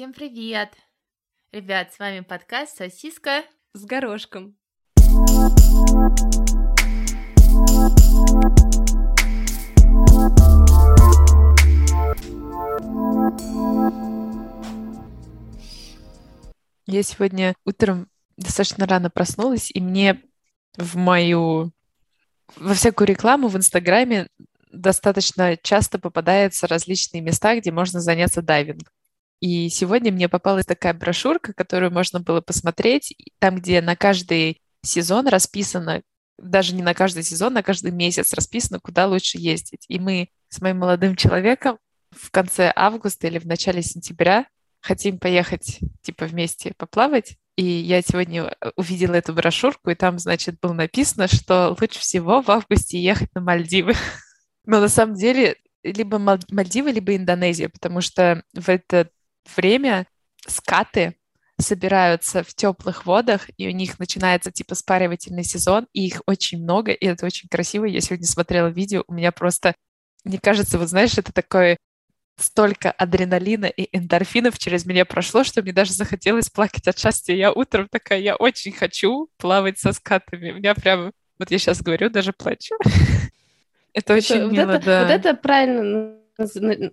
Всем 0.00 0.14
привет! 0.14 0.70
Ребят, 1.52 1.92
с 1.92 1.98
вами 1.98 2.20
подкаст 2.20 2.78
«Сосиска 2.78 3.42
с 3.74 3.84
горошком». 3.84 4.56
Я 16.86 17.02
сегодня 17.02 17.54
утром 17.66 18.08
достаточно 18.38 18.86
рано 18.86 19.10
проснулась, 19.10 19.70
и 19.70 19.82
мне 19.82 20.22
в 20.78 20.96
мою 20.96 21.72
во 22.56 22.72
всякую 22.72 23.06
рекламу 23.06 23.48
в 23.48 23.56
Инстаграме 23.58 24.28
достаточно 24.72 25.58
часто 25.58 25.98
попадаются 25.98 26.66
различные 26.66 27.20
места, 27.20 27.54
где 27.54 27.70
можно 27.70 28.00
заняться 28.00 28.40
дайвингом. 28.40 28.94
И 29.40 29.70
сегодня 29.70 30.12
мне 30.12 30.28
попалась 30.28 30.66
такая 30.66 30.92
брошюрка, 30.92 31.52
которую 31.54 31.90
можно 31.90 32.20
было 32.20 32.40
посмотреть, 32.40 33.14
там, 33.38 33.56
где 33.56 33.80
на 33.80 33.96
каждый 33.96 34.60
сезон 34.82 35.26
расписано, 35.28 36.02
даже 36.38 36.74
не 36.74 36.82
на 36.82 36.94
каждый 36.94 37.22
сезон, 37.22 37.54
на 37.54 37.62
каждый 37.62 37.90
месяц 37.90 38.32
расписано, 38.34 38.80
куда 38.80 39.06
лучше 39.06 39.38
ездить. 39.38 39.86
И 39.88 39.98
мы 39.98 40.28
с 40.48 40.60
моим 40.60 40.78
молодым 40.78 41.16
человеком 41.16 41.78
в 42.10 42.30
конце 42.30 42.72
августа 42.74 43.26
или 43.26 43.38
в 43.38 43.46
начале 43.46 43.82
сентября 43.82 44.46
хотим 44.80 45.18
поехать, 45.18 45.80
типа, 46.02 46.26
вместе 46.26 46.72
поплавать. 46.76 47.36
И 47.56 47.64
я 47.64 48.02
сегодня 48.02 48.54
увидела 48.76 49.14
эту 49.14 49.32
брошюрку, 49.32 49.90
и 49.90 49.94
там, 49.94 50.18
значит, 50.18 50.58
было 50.60 50.72
написано, 50.72 51.28
что 51.28 51.76
лучше 51.80 51.98
всего 52.00 52.42
в 52.42 52.50
августе 52.50 52.98
ехать 52.98 53.34
на 53.34 53.40
Мальдивы. 53.40 53.94
Но 54.64 54.80
на 54.80 54.88
самом 54.88 55.14
деле 55.14 55.56
либо 55.82 56.18
Мальдивы, 56.18 56.92
либо 56.92 57.16
Индонезия, 57.16 57.68
потому 57.68 58.00
что 58.00 58.42
в 58.54 58.68
это 58.68 59.08
время 59.56 60.06
скаты 60.46 61.14
собираются 61.58 62.42
в 62.42 62.54
теплых 62.54 63.06
водах, 63.06 63.48
и 63.56 63.68
у 63.68 63.70
них 63.70 63.98
начинается 63.98 64.50
типа 64.50 64.74
спаривательный 64.74 65.44
сезон, 65.44 65.86
и 65.92 66.06
их 66.06 66.22
очень 66.26 66.62
много, 66.62 66.92
и 66.92 67.06
это 67.06 67.26
очень 67.26 67.48
красиво. 67.48 67.84
Я 67.84 68.00
сегодня 68.00 68.26
смотрела 68.26 68.68
видео, 68.68 69.04
у 69.06 69.14
меня 69.14 69.32
просто, 69.32 69.74
мне 70.24 70.38
кажется, 70.38 70.78
вот 70.78 70.88
знаешь, 70.88 71.18
это 71.18 71.32
такое 71.32 71.76
столько 72.38 72.90
адреналина 72.90 73.66
и 73.66 73.94
эндорфинов 73.96 74.58
через 74.58 74.86
меня 74.86 75.04
прошло, 75.04 75.44
что 75.44 75.62
мне 75.62 75.72
даже 75.72 75.92
захотелось 75.92 76.48
плакать 76.48 76.88
от 76.88 76.98
счастья. 76.98 77.34
Я 77.34 77.52
утром 77.52 77.88
такая, 77.90 78.20
я 78.20 78.36
очень 78.36 78.72
хочу 78.72 79.28
плавать 79.36 79.78
со 79.78 79.92
скатами. 79.92 80.52
У 80.52 80.54
меня 80.54 80.74
прям, 80.74 81.12
вот 81.38 81.50
я 81.50 81.58
сейчас 81.58 81.82
говорю, 81.82 82.10
даже 82.10 82.32
плачу. 82.32 82.76
Это 83.92 84.14
очень 84.14 84.50
мило, 84.50 84.70
это, 84.70 84.84
да. 84.84 85.02
Вот 85.02 85.10
это 85.10 85.34
правильно 85.34 86.16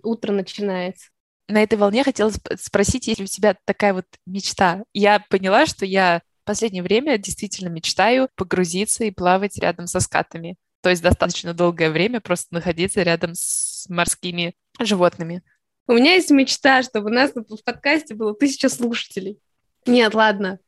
утро 0.02 0.32
начинается. 0.32 1.10
На 1.48 1.62
этой 1.62 1.78
волне 1.78 2.04
хотела 2.04 2.30
спросить, 2.60 3.06
есть 3.06 3.20
ли 3.20 3.24
у 3.24 3.28
тебя 3.28 3.56
такая 3.64 3.94
вот 3.94 4.04
мечта? 4.26 4.84
Я 4.92 5.24
поняла, 5.30 5.64
что 5.66 5.86
я 5.86 6.20
в 6.44 6.46
последнее 6.46 6.82
время 6.82 7.16
действительно 7.16 7.70
мечтаю 7.70 8.28
погрузиться 8.36 9.04
и 9.04 9.10
плавать 9.10 9.58
рядом 9.58 9.86
со 9.86 10.00
скатами. 10.00 10.56
То 10.82 10.90
есть 10.90 11.02
достаточно 11.02 11.54
долгое 11.54 11.90
время 11.90 12.20
просто 12.20 12.54
находиться 12.54 13.02
рядом 13.02 13.32
с 13.34 13.86
морскими 13.88 14.54
животными. 14.78 15.42
У 15.86 15.94
меня 15.94 16.14
есть 16.14 16.30
мечта, 16.30 16.82
чтобы 16.82 17.06
у 17.06 17.12
нас 17.12 17.32
в 17.34 17.64
подкасте 17.64 18.14
было 18.14 18.34
тысяча 18.34 18.68
слушателей. 18.68 19.40
Нет, 19.86 20.14
ладно. 20.14 20.58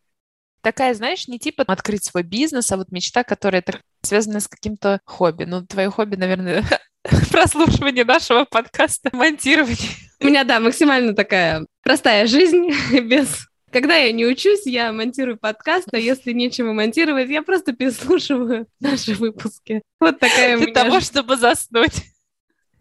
Такая, 0.62 0.94
знаешь, 0.94 1.28
не 1.28 1.38
типа 1.38 1.64
открыть 1.66 2.04
свой 2.04 2.22
бизнес, 2.22 2.72
а 2.72 2.78
вот 2.78 2.90
мечта, 2.90 3.22
которая 3.22 3.62
связана 4.02 4.40
с 4.40 4.48
каким-то 4.48 5.00
хобби. 5.04 5.44
Ну, 5.44 5.66
твое 5.66 5.90
хобби, 5.90 6.16
наверное, 6.16 6.64
прослушивание 7.30 8.04
нашего 8.04 8.44
подкаста, 8.44 9.10
монтирование. 9.12 10.09
У 10.20 10.26
меня, 10.26 10.44
да, 10.44 10.60
максимально 10.60 11.14
такая 11.14 11.66
простая 11.82 12.26
жизнь, 12.26 12.70
без... 13.02 13.46
Когда 13.72 13.94
я 13.94 14.10
не 14.10 14.26
учусь, 14.26 14.66
я 14.66 14.92
монтирую 14.92 15.38
подкаст, 15.38 15.88
а 15.92 15.98
если 15.98 16.32
нечего 16.32 16.72
монтировать, 16.72 17.30
я 17.30 17.42
просто 17.42 17.72
переслушиваю 17.72 18.66
наши 18.80 19.14
выпуски. 19.14 19.82
Вот 20.00 20.18
такая 20.18 20.58
Для 20.58 20.72
того, 20.72 21.00
чтобы 21.00 21.36
заснуть. 21.36 22.02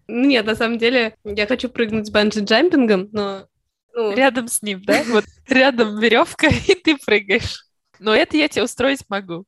Нет, 0.08 0.46
на 0.48 0.56
самом 0.56 0.80
деле, 0.80 1.16
я 1.24 1.46
хочу 1.46 1.70
прыгнуть 1.70 2.08
с 2.08 2.12
банджи-джампингом, 2.12 3.10
но... 3.12 3.48
Ну... 3.94 4.16
Рядом 4.16 4.48
с 4.48 4.62
ним, 4.62 4.82
да? 4.84 5.04
Вот 5.08 5.26
рядом 5.48 6.00
веревка, 6.00 6.48
и 6.68 6.74
ты 6.74 6.98
прыгаешь. 6.98 7.66
Но 8.00 8.16
это 8.16 8.38
я 8.38 8.48
тебе 8.48 8.64
устроить 8.64 9.04
могу. 9.10 9.46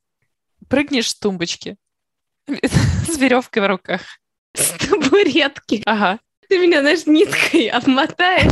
Прыгнешь 0.68 1.10
с 1.10 1.16
тумбочки 1.16 1.78
с 2.48 3.18
веревкой 3.18 3.64
в 3.64 3.68
руках. 3.68 4.02
С 4.54 4.72
табуретки. 4.72 5.82
Ага. 5.86 6.20
Ты 6.52 6.58
меня, 6.58 6.82
знаешь, 6.82 7.06
ниткой 7.06 7.68
обмотаешь. 7.70 8.52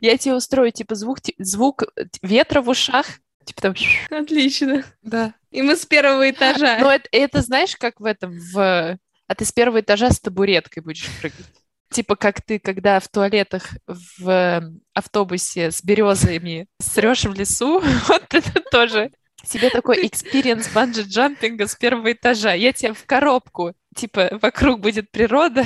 Я 0.00 0.16
тебе 0.16 0.34
устрою, 0.34 0.72
типа, 0.72 0.94
звук, 0.94 1.18
звук 1.36 1.82
ветра 2.22 2.62
в 2.62 2.70
ушах. 2.70 3.04
Типа 3.44 3.60
там... 3.60 3.74
Отлично. 4.10 4.82
Да. 5.02 5.34
И 5.50 5.60
мы 5.60 5.76
с 5.76 5.84
первого 5.84 6.30
этажа. 6.30 6.78
Но 6.80 6.90
это, 6.90 7.06
это 7.12 7.42
знаешь, 7.42 7.76
как 7.76 8.00
в 8.00 8.06
этом, 8.06 8.38
в... 8.38 8.98
А 9.26 9.34
ты 9.34 9.44
с 9.44 9.52
первого 9.52 9.80
этажа 9.80 10.10
с 10.10 10.18
табуреткой 10.20 10.82
будешь 10.82 11.06
прыгать. 11.20 11.44
Типа 11.90 12.16
как 12.16 12.40
ты, 12.40 12.58
когда 12.58 12.98
в 12.98 13.08
туалетах 13.08 13.72
в 13.86 14.62
автобусе 14.94 15.70
с 15.70 15.84
березами 15.84 16.66
срешь 16.80 17.26
в 17.26 17.34
лесу, 17.34 17.82
вот 18.08 18.24
это 18.32 18.62
тоже 18.70 19.10
себе 19.44 19.68
такой 19.68 20.06
experience 20.06 20.70
банджи-джампинга 20.74 21.66
с 21.66 21.76
первого 21.76 22.10
этажа. 22.12 22.54
Я 22.54 22.72
тебя 22.72 22.94
в 22.94 23.04
коробку, 23.04 23.74
типа 23.94 24.38
вокруг 24.40 24.80
будет 24.80 25.10
природа, 25.10 25.62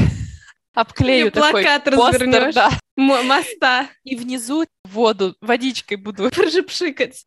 обклею 0.75 1.31
такой 1.31 1.63
плакат 1.63 1.85
постер, 1.85 2.53
да. 2.53 2.71
моста. 2.97 3.89
И 4.05 4.17
внизу 4.17 4.65
воду, 4.85 5.37
водичкой 5.41 5.97
буду 5.97 6.31
пшикать. 6.67 7.25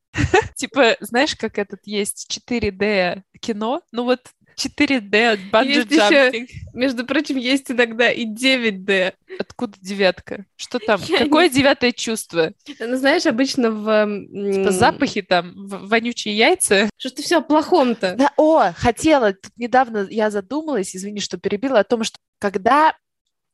Типа, 0.55 0.97
знаешь, 0.99 1.35
как 1.35 1.57
этот 1.57 1.81
есть 1.85 2.41
4D 2.49 3.21
кино? 3.39 3.81
Ну 3.91 4.03
вот 4.03 4.21
4D 4.57 5.51
банджи-джампинг. 5.51 6.47
Между 6.73 7.05
прочим, 7.05 7.37
есть 7.37 7.71
иногда 7.71 8.09
и 8.09 8.25
9D. 8.25 9.13
Откуда 9.39 9.77
девятка? 9.81 10.45
Что 10.55 10.79
там? 10.79 11.01
Я 11.07 11.19
Какое 11.19 11.49
не... 11.49 11.53
девятое 11.53 11.91
чувство? 11.91 12.53
Ну, 12.79 12.95
знаешь, 12.95 13.25
обычно 13.25 13.71
в... 13.71 14.25
Типа 14.31 14.71
запахи 14.71 15.21
там, 15.21 15.53
вонючие 15.55 16.37
яйца. 16.37 16.89
Что 16.97 17.15
ты 17.15 17.23
все 17.23 17.37
о 17.39 17.41
плохом-то? 17.41 18.15
Да, 18.15 18.31
о, 18.37 18.71
хотела. 18.71 19.33
Тут 19.33 19.51
недавно 19.57 20.07
я 20.09 20.29
задумалась, 20.29 20.95
извини, 20.95 21.19
что 21.19 21.37
перебила, 21.37 21.79
о 21.79 21.83
том, 21.83 22.03
что 22.03 22.17
когда 22.39 22.95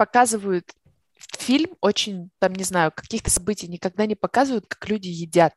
показывают 0.02 0.66
фильм 1.38 1.78
очень, 1.80 2.32
там, 2.40 2.54
не 2.54 2.64
знаю, 2.64 2.92
каких-то 2.92 3.30
событий 3.30 3.68
никогда 3.68 4.08
не 4.08 4.16
показывают, 4.16 4.66
как 4.66 4.90
люди 4.90 5.10
едят. 5.10 5.54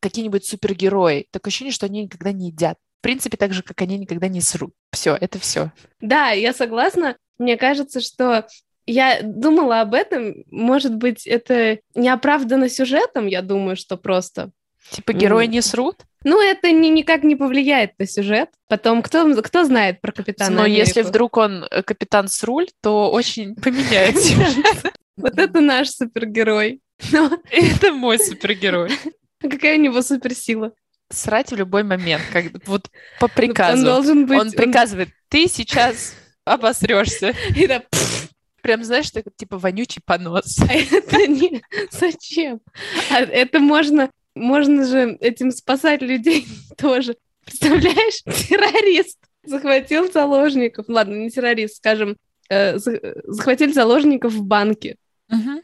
Какие-нибудь 0.00 0.44
супергерои. 0.44 1.28
Такое 1.30 1.50
ощущение, 1.50 1.72
что 1.72 1.86
они 1.86 2.02
никогда 2.02 2.32
не 2.32 2.48
едят. 2.48 2.76
В 2.98 3.02
принципе, 3.02 3.36
так 3.36 3.52
же, 3.52 3.62
как 3.62 3.80
они 3.80 3.98
никогда 3.98 4.26
не 4.26 4.40
срут. 4.40 4.74
Все, 4.90 5.14
это 5.14 5.38
все. 5.38 5.70
Да, 6.00 6.30
я 6.30 6.52
согласна. 6.52 7.16
Мне 7.38 7.56
кажется, 7.56 8.00
что 8.00 8.48
я 8.84 9.22
думала 9.22 9.80
об 9.80 9.94
этом. 9.94 10.42
Может 10.50 10.96
быть, 10.96 11.24
это 11.24 11.78
не 11.94 12.08
оправдано 12.08 12.68
сюжетом, 12.68 13.28
я 13.28 13.42
думаю, 13.42 13.76
что 13.76 13.96
просто. 13.96 14.50
Типа 14.90 15.12
герои 15.12 15.46
mm. 15.46 15.50
не 15.50 15.60
срут? 15.62 15.96
Ну, 16.24 16.40
это 16.40 16.70
ни, 16.70 16.88
никак 16.88 17.24
не 17.24 17.34
повлияет 17.34 17.98
на 17.98 18.06
сюжет. 18.06 18.50
Потом, 18.68 19.02
кто, 19.02 19.34
кто 19.42 19.64
знает 19.64 20.00
про 20.00 20.12
капитана 20.12 20.56
Но 20.56 20.62
Америку? 20.62 20.80
если 20.80 21.02
вдруг 21.02 21.36
он 21.36 21.64
э, 21.70 21.82
капитан 21.82 22.28
с 22.28 22.42
руль, 22.44 22.68
то 22.80 23.10
очень 23.10 23.54
поменяет 23.62 24.18
сюжет. 24.18 24.92
Вот 25.16 25.38
это 25.38 25.60
наш 25.60 25.90
супергерой. 25.90 26.80
Это 27.50 27.92
мой 27.92 28.18
супергерой. 28.18 28.90
Какая 29.40 29.76
у 29.76 29.80
него 29.80 30.02
суперсила? 30.02 30.72
Срать 31.10 31.50
в 31.50 31.56
любой 31.56 31.82
момент, 31.82 32.22
как 32.32 32.46
вот 32.66 32.88
по 33.20 33.28
приказу. 33.28 33.78
Он 33.78 33.84
должен 33.84 34.26
быть... 34.26 34.38
Он 34.38 34.50
приказывает, 34.52 35.10
ты 35.28 35.46
сейчас 35.48 36.14
обосрешься. 36.44 37.34
И 37.54 37.66
да, 37.66 37.82
Прям, 38.62 38.84
знаешь, 38.84 39.10
так, 39.10 39.24
типа 39.36 39.58
вонючий 39.58 40.00
понос. 40.04 40.60
А 40.60 40.72
это 40.72 41.26
не... 41.26 41.62
Зачем? 41.90 42.60
А 43.10 43.20
это 43.20 43.58
можно... 43.58 44.08
Можно 44.34 44.84
же 44.84 45.16
этим 45.20 45.50
спасать 45.50 46.02
людей 46.02 46.46
тоже. 46.78 47.16
Представляешь? 47.44 48.22
Террорист 48.48 49.18
захватил 49.44 50.10
заложников. 50.10 50.86
Ладно, 50.88 51.14
не 51.14 51.30
террорист, 51.30 51.76
скажем, 51.76 52.16
э, 52.48 52.78
захватили 52.78 53.72
заложников 53.72 54.32
в 54.32 54.44
банке. 54.44 54.96
Угу. 55.28 55.62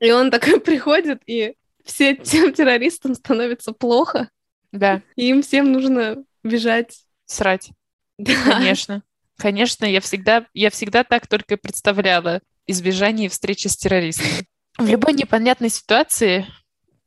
И 0.00 0.10
он 0.10 0.30
такой 0.30 0.60
приходит, 0.60 1.22
и 1.26 1.54
все 1.84 2.16
тем 2.16 2.52
террористам 2.52 3.14
становится 3.14 3.72
плохо. 3.72 4.30
Да. 4.72 5.02
И 5.16 5.28
им 5.28 5.42
всем 5.42 5.72
нужно 5.72 6.24
бежать. 6.42 7.04
Срать. 7.26 7.70
Да. 8.18 8.34
Конечно. 8.44 9.02
Конечно, 9.36 9.84
я 9.84 10.00
всегда, 10.00 10.46
я 10.52 10.70
всегда 10.70 11.04
так 11.04 11.26
только 11.26 11.56
представляла 11.56 12.40
избежание 12.66 13.28
встречи 13.28 13.66
с 13.66 13.76
террористами. 13.76 14.46
В 14.78 14.86
любой 14.86 15.12
непонятной 15.12 15.70
ситуации 15.70 16.46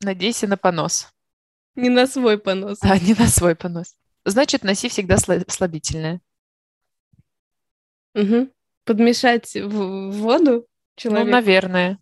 надейся 0.00 0.46
на 0.46 0.56
понос. 0.56 1.08
Не 1.74 1.90
на 1.90 2.06
свой 2.06 2.38
понос. 2.38 2.78
А, 2.82 2.98
не 2.98 3.14
на 3.14 3.26
свой 3.28 3.54
понос. 3.54 3.94
Значит, 4.24 4.64
носи 4.64 4.88
всегда 4.88 5.16
слабительное. 5.18 6.20
Угу. 8.14 8.48
Подмешать 8.84 9.54
в 9.54 10.10
воду 10.12 10.66
человека? 10.96 11.26
Ну, 11.26 11.32
наверное. 11.32 11.98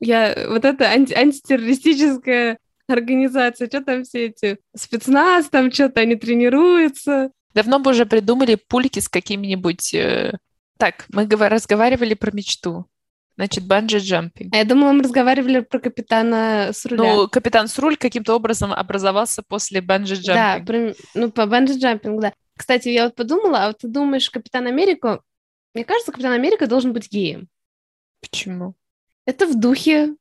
Я 0.00 0.46
вот 0.48 0.64
это 0.64 0.84
анти- 0.90 1.12
антитеррористическая 1.14 2.58
организация, 2.88 3.68
что 3.68 3.82
там 3.82 4.04
все 4.04 4.26
эти 4.26 4.58
спецназ, 4.74 5.48
там 5.50 5.70
что-то 5.70 6.00
они 6.00 6.16
тренируются. 6.16 7.30
Давно 7.52 7.78
бы 7.78 7.90
уже 7.90 8.06
придумали 8.06 8.54
пульки 8.54 9.00
с 9.00 9.08
какими-нибудь... 9.08 9.92
э, 9.94 10.32
Так, 10.78 11.04
мы 11.10 11.26
гова- 11.26 11.48
разговаривали 11.48 12.14
про 12.14 12.30
мечту. 12.32 12.86
Значит, 13.40 13.64
банджи-джампинг. 13.64 14.50
А 14.52 14.58
я 14.58 14.64
думала, 14.66 14.92
мы 14.92 15.02
разговаривали 15.02 15.60
про 15.60 15.78
капитана 15.78 16.72
Сруля. 16.74 17.14
Ну, 17.14 17.26
капитан 17.26 17.68
Сруль 17.68 17.96
каким-то 17.96 18.36
образом 18.36 18.70
образовался 18.70 19.42
после 19.42 19.80
да, 19.80 19.86
банджи-джампинга. 19.96 20.66
про- 20.66 20.94
ну, 21.14 21.30
по 21.30 21.46
банджи-джампинг, 21.46 22.20
да. 22.20 22.34
Кстати, 22.54 22.88
я 22.90 23.04
вот 23.04 23.14
подумала, 23.14 23.64
а 23.64 23.66
вот 23.68 23.78
ты 23.78 23.88
думаешь, 23.88 24.28
Капитан 24.28 24.66
Америка... 24.66 25.22
Мне 25.72 25.84
кажется, 25.86 26.12
Капитан 26.12 26.32
Америка 26.32 26.66
должен 26.66 26.92
быть 26.92 27.10
геем. 27.10 27.48
Почему? 28.20 28.74
Это 29.24 29.46
в 29.46 29.58
духе 29.58 30.16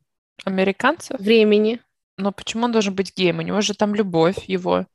Американцев? 0.46 1.20
времени. 1.20 1.82
Но 2.16 2.32
почему 2.32 2.64
он 2.64 2.72
должен 2.72 2.96
быть 2.96 3.14
геем? 3.14 3.40
У 3.40 3.42
него 3.42 3.60
же 3.60 3.74
там 3.74 3.96
любовь 3.96 4.46
его. 4.48 4.86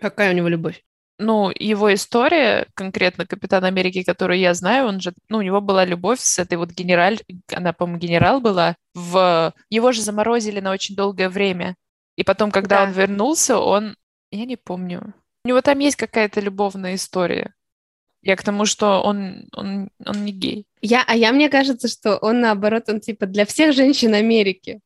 Какая 0.00 0.30
у 0.32 0.36
него 0.36 0.46
любовь? 0.46 0.84
Ну, 1.22 1.52
его 1.54 1.94
история, 1.94 2.66
конкретно 2.74 3.26
Капитан 3.26 3.64
Америки, 3.64 4.02
которую 4.02 4.40
я 4.40 4.54
знаю, 4.54 4.88
он 4.88 5.00
же, 5.00 5.12
ну, 5.28 5.38
у 5.38 5.42
него 5.42 5.60
была 5.60 5.84
любовь 5.84 6.18
с 6.20 6.38
этой 6.40 6.58
вот 6.58 6.70
генераль, 6.70 7.20
она, 7.52 7.72
по-моему, 7.72 8.00
генерал 8.00 8.40
была, 8.40 8.74
в... 8.94 9.54
Его 9.70 9.92
же 9.92 10.02
заморозили 10.02 10.58
на 10.60 10.72
очень 10.72 10.96
долгое 10.96 11.28
время. 11.28 11.76
И 12.16 12.24
потом, 12.24 12.50
когда 12.50 12.78
Да. 12.78 12.82
он 12.84 12.90
вернулся, 12.90 13.58
он... 13.58 13.96
Я 14.32 14.46
не 14.46 14.56
помню. 14.56 15.14
У 15.44 15.48
него 15.48 15.60
там 15.60 15.78
есть 15.78 15.96
какая-то 15.96 16.40
любовная 16.40 16.96
история. 16.96 17.54
Я 18.22 18.36
к 18.36 18.42
тому, 18.42 18.66
что 18.66 19.00
он, 19.02 19.48
он, 19.52 19.90
он 20.04 20.24
не 20.24 20.32
гей. 20.32 20.66
Я, 20.80 21.04
а 21.06 21.14
я, 21.14 21.32
мне 21.32 21.48
кажется, 21.48 21.88
что 21.88 22.16
он, 22.16 22.40
наоборот, 22.40 22.84
он 22.88 23.00
типа 23.00 23.26
для 23.26 23.44
всех 23.44 23.74
женщин 23.74 24.14
Америки. 24.14 24.80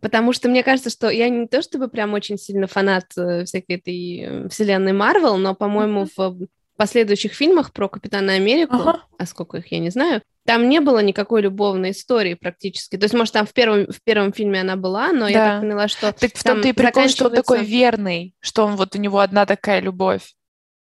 Потому 0.00 0.32
что 0.32 0.48
мне 0.48 0.62
кажется, 0.62 0.90
что 0.90 1.10
я 1.10 1.28
не 1.28 1.46
то 1.46 1.60
чтобы 1.62 1.88
прям 1.88 2.14
очень 2.14 2.38
сильно 2.38 2.66
фанат 2.66 3.06
э, 3.16 3.44
всякой 3.44 3.76
этой 3.76 4.20
э, 4.20 4.48
вселенной 4.48 4.92
Марвел, 4.92 5.36
но, 5.36 5.54
по-моему, 5.54 6.06
в 6.16 6.46
последующих 6.76 7.34
фильмах 7.34 7.72
про 7.74 7.88
Капитана 7.88 8.32
Америку, 8.32 8.76
Ага. 8.76 9.02
а 9.18 9.26
сколько 9.26 9.58
их, 9.58 9.70
я 9.70 9.78
не 9.78 9.90
знаю, 9.90 10.22
там 10.46 10.70
не 10.70 10.80
было 10.80 11.00
никакой 11.00 11.42
любовной 11.42 11.90
истории 11.90 12.32
практически. 12.32 12.96
То 12.96 13.04
есть, 13.04 13.14
может, 13.14 13.34
там 13.34 13.46
в 13.46 13.52
первом, 13.52 13.86
в 13.92 14.02
первом 14.02 14.32
фильме 14.32 14.62
она 14.62 14.76
была, 14.76 15.12
но 15.12 15.28
я 15.28 15.34
Да. 15.38 15.50
так 15.52 15.60
поняла, 15.60 15.88
что... 15.88 16.12
Так 16.12 16.30
в 16.34 16.42
том-то 16.42 16.68
и 16.68 16.72
прикол, 16.72 17.08
что 17.08 17.26
он 17.26 17.34
такой 17.34 17.58
заканчивается- 17.58 17.70
верный, 17.70 18.34
что 18.40 18.64
он 18.64 18.76
вот 18.76 18.96
у 18.96 18.98
него 18.98 19.18
одна 19.18 19.44
такая 19.44 19.80
любовь. 19.82 20.32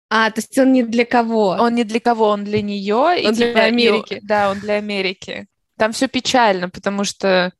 А, 0.08 0.30
то 0.30 0.38
есть 0.38 0.56
он 0.58 0.72
не 0.72 0.84
для 0.84 1.04
кого? 1.04 1.56
Он 1.60 1.74
не 1.74 1.82
для 1.84 1.98
кого, 2.00 2.28
он 2.28 2.44
для 2.44 2.62
нее. 2.62 3.20
и 3.22 3.26
Он 3.26 3.34
для 3.34 3.48
типа, 3.48 3.60
Америки. 3.64 4.20
Да, 4.22 4.50
он 4.50 4.60
для 4.60 4.74
Америки. 4.74 5.46
Там 5.76 5.92
все 5.92 6.06
печально, 6.08 6.68
потому 6.68 7.02
что 7.04 7.52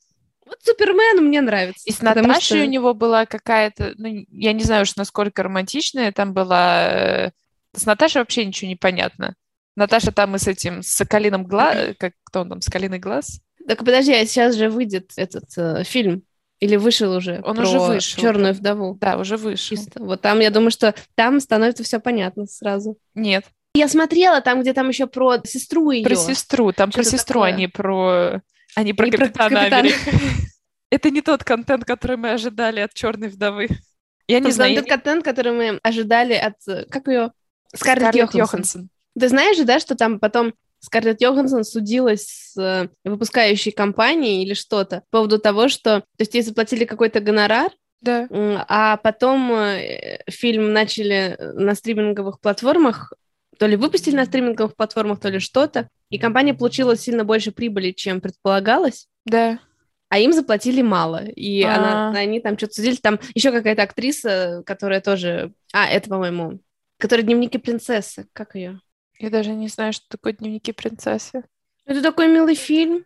Вот 0.51 0.59
Супермен 0.63 1.25
мне 1.25 1.41
нравится. 1.41 1.83
и 1.87 1.93
с 1.93 2.01
Наташей 2.03 2.41
что- 2.59 2.67
у 2.67 2.69
него 2.69 2.93
была 2.95 3.25
какая-то, 3.27 3.95
ну, 3.97 4.25
я 4.31 4.53
не 4.53 4.65
знаю 4.65 4.83
уж, 4.83 4.97
насколько 4.97 5.43
романтичная 5.43 6.13
там 6.13 6.33
была. 6.35 6.89
э, 7.27 7.31
С 7.75 7.87
Наташей 7.87 8.21
вообще 8.21 8.45
ничего 8.45 8.69
не 8.69 8.77
понятно. 8.77 9.35
Наташа 9.77 10.11
там 10.13 10.35
и 10.35 10.39
с 10.39 10.49
этим, 10.49 10.83
с 10.83 10.89
Соколиным 10.89 11.45
глаз, 11.45 11.95
как 11.99 12.13
кто 12.25 12.41
он 12.41 12.49
там, 12.51 12.61
Соколиный 12.61 12.99
глаз? 12.99 13.41
Так 13.69 13.79
подожди, 13.79 14.13
а 14.13 14.27
сейчас 14.27 14.57
же 14.57 14.69
выйдет 14.69 15.13
этот 15.17 15.45
э, 15.57 15.85
фильм. 15.85 16.25
Или 16.59 16.77
вышел 16.77 17.13
уже 17.15 17.41
Он 17.45 17.55
про 17.57 17.63
уже 17.63 17.79
вышел, 17.79 18.21
Черную 18.21 18.53
вдову. 18.53 18.99
Да, 19.01 19.17
уже 19.17 19.37
вышел. 19.39 19.77
Чисто. 19.77 20.03
Вот 20.03 20.21
там, 20.21 20.41
я 20.41 20.51
думаю, 20.51 20.71
что 20.73 20.95
там 21.15 21.41
становится 21.41 21.85
все 21.85 22.01
понятно 22.01 22.45
сразу. 22.47 22.99
Нет, 23.15 23.45
Я 23.75 23.89
смотрела 23.89 24.41
там, 24.43 24.61
где 24.61 24.75
там 24.75 24.89
еще 24.89 25.07
про 25.07 25.39
сестру 25.45 25.91
ее. 25.93 26.05
про 26.05 26.17
сестру, 26.17 26.73
там 26.73 26.91
про 26.91 27.03
Что-то 27.03 27.17
сестру, 27.17 27.41
такое. 27.41 27.53
а 27.55 27.57
не 27.57 27.69
про, 27.69 28.43
а 28.75 28.83
не 28.83 28.93
про 28.93 29.07
Не 29.07 29.13
про 29.13 29.27
Капитана 29.27 29.57
Капитана. 29.61 29.79
Америка. 29.81 30.11
Это 30.91 31.11
не 31.11 31.21
тот 31.23 31.45
контент, 31.45 31.85
который 31.85 32.17
мы 32.17 32.31
ожидали 32.33 32.81
от 32.81 32.95
Черной 32.95 33.29
вдовы. 33.29 33.69
Я 34.27 34.41
не 34.41 34.51
знаю. 34.51 34.77
тот 34.77 34.87
контент, 34.89 35.25
который 35.25 35.53
мы 35.53 35.79
ожидали 35.83 36.35
от... 36.35 36.55
э, 36.69 36.85
Как 36.91 37.09
ее? 37.09 37.33
Скарлетт, 37.75 38.15
Скарлетт 38.15 38.35
Йоханссон. 38.35 38.89
Ты 39.19 39.29
знаешь 39.29 39.57
же, 39.57 39.65
да, 39.65 39.81
что 39.81 39.95
там 39.97 40.19
потом 40.21 40.55
Скарлетт 40.81 41.21
Йоханссон 41.21 41.65
судилась 41.65 42.27
с 42.27 42.57
э, 42.57 42.89
выпускающей 43.05 43.73
компанией 43.73 44.43
или 44.45 44.55
что-то 44.55 45.03
по 45.11 45.19
поводу 45.19 45.39
того, 45.39 45.69
что... 45.69 46.01
То 46.01 46.07
есть 46.21 46.35
ей 46.35 46.43
заплатили 46.43 46.85
какой-то 46.85 47.21
гонорар, 47.21 47.71
Да. 48.01 48.29
А 48.69 48.97
потом 48.97 49.53
э, 49.53 50.21
фильм 50.29 50.73
начали 50.73 51.37
на 51.55 51.75
стриминговых 51.75 52.41
платформах, 52.41 53.13
то 53.61 53.67
ли 53.67 53.77
выпустили 53.77 54.17
на 54.17 54.25
стриминговых 54.25 54.75
платформах, 54.75 55.21
то 55.21 55.29
ли 55.29 55.39
что-то, 55.39 55.91
и 56.09 56.19
компания 56.19 56.55
получила 56.55 56.97
сильно 56.97 57.25
больше 57.25 57.53
прибыли, 57.53 57.91
чем 57.91 58.23
предполагалось, 58.23 59.07
Да. 59.27 59.59
а 60.09 60.19
им 60.19 60.33
заплатили 60.33 60.81
мало. 60.81 61.27
И 61.27 61.63
она, 61.63 62.09
А. 62.09 62.13
они 62.17 62.41
там 62.41 62.57
что-то 62.57 62.77
судили. 62.77 62.97
Там 62.97 63.21
еще 63.35 63.53
какая-то 63.53 63.83
актриса, 63.83 64.63
которая 64.65 65.03
тоже... 65.03 65.53
А, 65.75 65.87
это, 65.87 66.09
по-моему, 66.09 66.61
которая 66.99 67.23
«Дневники 67.23 67.59
принцессы». 67.59 68.27
Как 68.33 68.55
ее? 68.55 68.81
Я 69.19 69.29
даже 69.29 69.51
не 69.51 69.69
знаю, 69.69 69.93
что 69.93 70.07
такое 70.09 70.33
дневники 70.33 70.73
принцессы. 70.73 71.45
Это 71.85 72.01
такой 72.01 72.29
милый 72.29 72.55
фильм. 72.55 73.05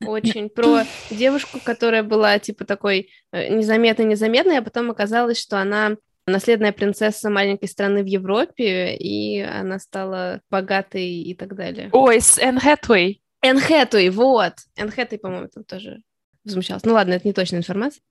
Очень. 0.06 0.50
Про 0.50 0.84
девушку, 1.10 1.58
которая 1.64 2.02
была, 2.02 2.38
типа, 2.38 2.66
такой 2.66 3.08
э, 3.32 3.48
незаметной-незаметной, 3.48 4.58
а 4.58 4.62
потом 4.62 4.90
оказалось, 4.90 5.40
что 5.40 5.58
она 5.58 5.96
наследная 6.26 6.72
принцесса 6.72 7.30
маленькой 7.30 7.68
страны 7.68 8.02
в 8.02 8.06
Европе, 8.06 8.96
и 8.96 9.40
она 9.40 9.78
стала 9.78 10.40
богатой 10.50 11.06
и 11.08 11.34
так 11.34 11.54
далее. 11.54 11.88
Ой, 11.92 12.20
с 12.20 12.38
Энн 12.38 12.58
Хэтуэй. 12.58 13.22
Энн 13.42 13.60
Хэтэуэй, 13.60 14.10
вот! 14.10 14.54
Энн 14.76 14.90
Хэтэуэй, 14.90 15.18
по-моему, 15.20 15.48
там 15.48 15.64
тоже 15.64 16.02
возмущалась. 16.44 16.84
Ну 16.84 16.94
ладно, 16.94 17.14
это 17.14 17.26
не 17.28 17.32
точная 17.32 17.60
информация. 17.60 18.02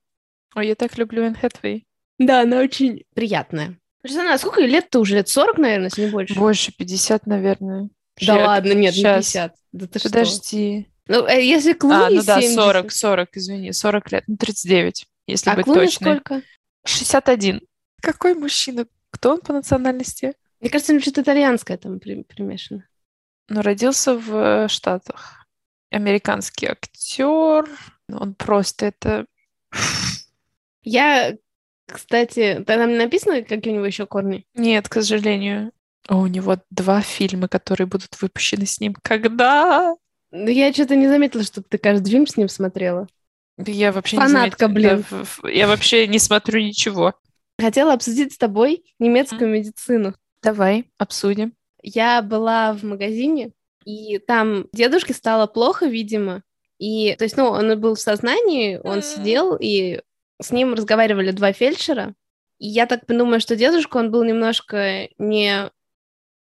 Ой, 0.55 0.67
я 0.67 0.75
так 0.75 0.97
люблю 0.97 1.23
Энн 1.23 1.35
Хэтуэй. 1.35 1.85
Да, 2.17 2.41
она 2.41 2.59
очень 2.61 3.03
приятная. 3.13 3.77
Слушай, 4.05 4.33
а 4.33 4.37
сколько 4.37 4.61
лет-то 4.61 4.99
уже? 4.99 5.15
Лет 5.15 5.27
40, 5.27 5.57
наверное, 5.57 5.85
если 5.87 6.05
не 6.05 6.11
больше? 6.11 6.35
Больше 6.35 6.71
50, 6.77 7.25
наверное. 7.25 7.89
Да 8.19 8.25
Ща- 8.25 8.45
ладно, 8.45 8.71
нет, 8.73 8.95
не 8.95 9.01
щас. 9.01 9.25
50. 9.25 9.55
Да 9.73 9.87
ты 9.87 9.99
что? 9.99 10.09
Подожди. 10.09 10.87
Ну, 11.07 11.25
э, 11.27 11.43
если 11.43 11.71
А, 11.71 11.75
Клуни 11.75 12.15
ну 12.15 12.23
да, 12.23 12.39
70. 12.39 12.55
40, 12.55 12.91
40, 12.91 13.29
извини, 13.37 13.73
40 13.73 14.11
лет. 14.11 14.23
Ну, 14.27 14.37
39, 14.37 15.05
если 15.27 15.49
А 15.49 15.55
быть 15.55 15.65
Клуни 15.65 15.79
точной. 15.81 16.15
сколько? 16.15 16.41
61. 16.85 17.61
Какой 18.05 18.35
мужчина? 18.35 18.85
Кто 19.09 19.31
он 19.31 19.41
по 19.41 19.51
национальности? 19.51 20.33
Мне 20.61 20.69
кажется, 20.69 20.93
него 20.93 21.01
что-то 21.01 21.21
итальянское 21.23 21.75
там 21.77 21.99
при- 21.99 22.21
примешано. 22.21 22.87
Ну, 23.49 23.61
родился 23.63 24.15
в 24.15 24.35
э, 24.35 24.67
Штатах. 24.67 25.47
Американский 25.89 26.67
актер. 26.67 27.67
Он 28.09 28.35
просто 28.35 28.85
это... 28.85 29.25
Я, 30.83 31.35
кстати, 31.87 32.63
там 32.65 32.95
написано, 32.97 33.41
какие 33.41 33.73
у 33.73 33.77
него 33.77 33.85
еще 33.85 34.05
корни? 34.05 34.45
Нет, 34.53 34.87
к 34.87 34.93
сожалению. 34.93 35.71
О, 36.07 36.17
у 36.17 36.27
него 36.27 36.57
два 36.69 37.01
фильма, 37.01 37.47
которые 37.47 37.87
будут 37.87 38.21
выпущены 38.21 38.65
с 38.67 38.79
ним. 38.79 38.95
Когда? 39.01 39.95
Ну, 40.31 40.47
я 40.47 40.71
что-то 40.73 40.95
не 40.95 41.07
заметила, 41.07 41.43
чтобы 41.43 41.65
ты 41.69 41.77
каждый 41.79 42.11
фильм 42.11 42.27
с 42.27 42.37
ним 42.37 42.49
смотрела. 42.49 43.07
Я 43.57 43.91
вообще 43.91 44.17
Фанатка, 44.17 44.67
не 44.67 44.73
заметила. 44.73 44.95
блин. 44.95 45.05
В- 45.09 45.47
Я 45.47 45.67
вообще 45.67 46.05
не 46.07 46.19
смотрю 46.19 46.61
ничего. 46.61 47.15
Хотела 47.59 47.93
обсудить 47.93 48.33
с 48.33 48.37
тобой 48.37 48.83
немецкую 48.99 49.49
медицину. 49.49 50.15
Давай, 50.41 50.85
обсудим. 50.97 51.53
Я 51.81 52.21
была 52.21 52.73
в 52.73 52.83
магазине, 52.83 53.51
и 53.85 54.17
там 54.17 54.67
дедушке 54.73 55.13
стало 55.13 55.47
плохо, 55.47 55.85
видимо. 55.85 56.43
И, 56.77 57.15
то 57.15 57.23
есть, 57.23 57.37
ну, 57.37 57.45
он 57.45 57.79
был 57.79 57.95
в 57.95 57.99
сознании, 57.99 58.79
он 58.83 59.01
сидел, 59.01 59.55
и 59.55 60.01
с 60.41 60.51
ним 60.51 60.73
разговаривали 60.73 61.31
два 61.31 61.53
фельдшера. 61.53 62.13
И 62.59 62.67
я 62.67 62.85
так 62.85 63.05
думаю, 63.07 63.39
что 63.39 63.55
дедушка, 63.55 63.97
он 63.97 64.11
был 64.11 64.23
немножко 64.23 65.07
не... 65.17 65.69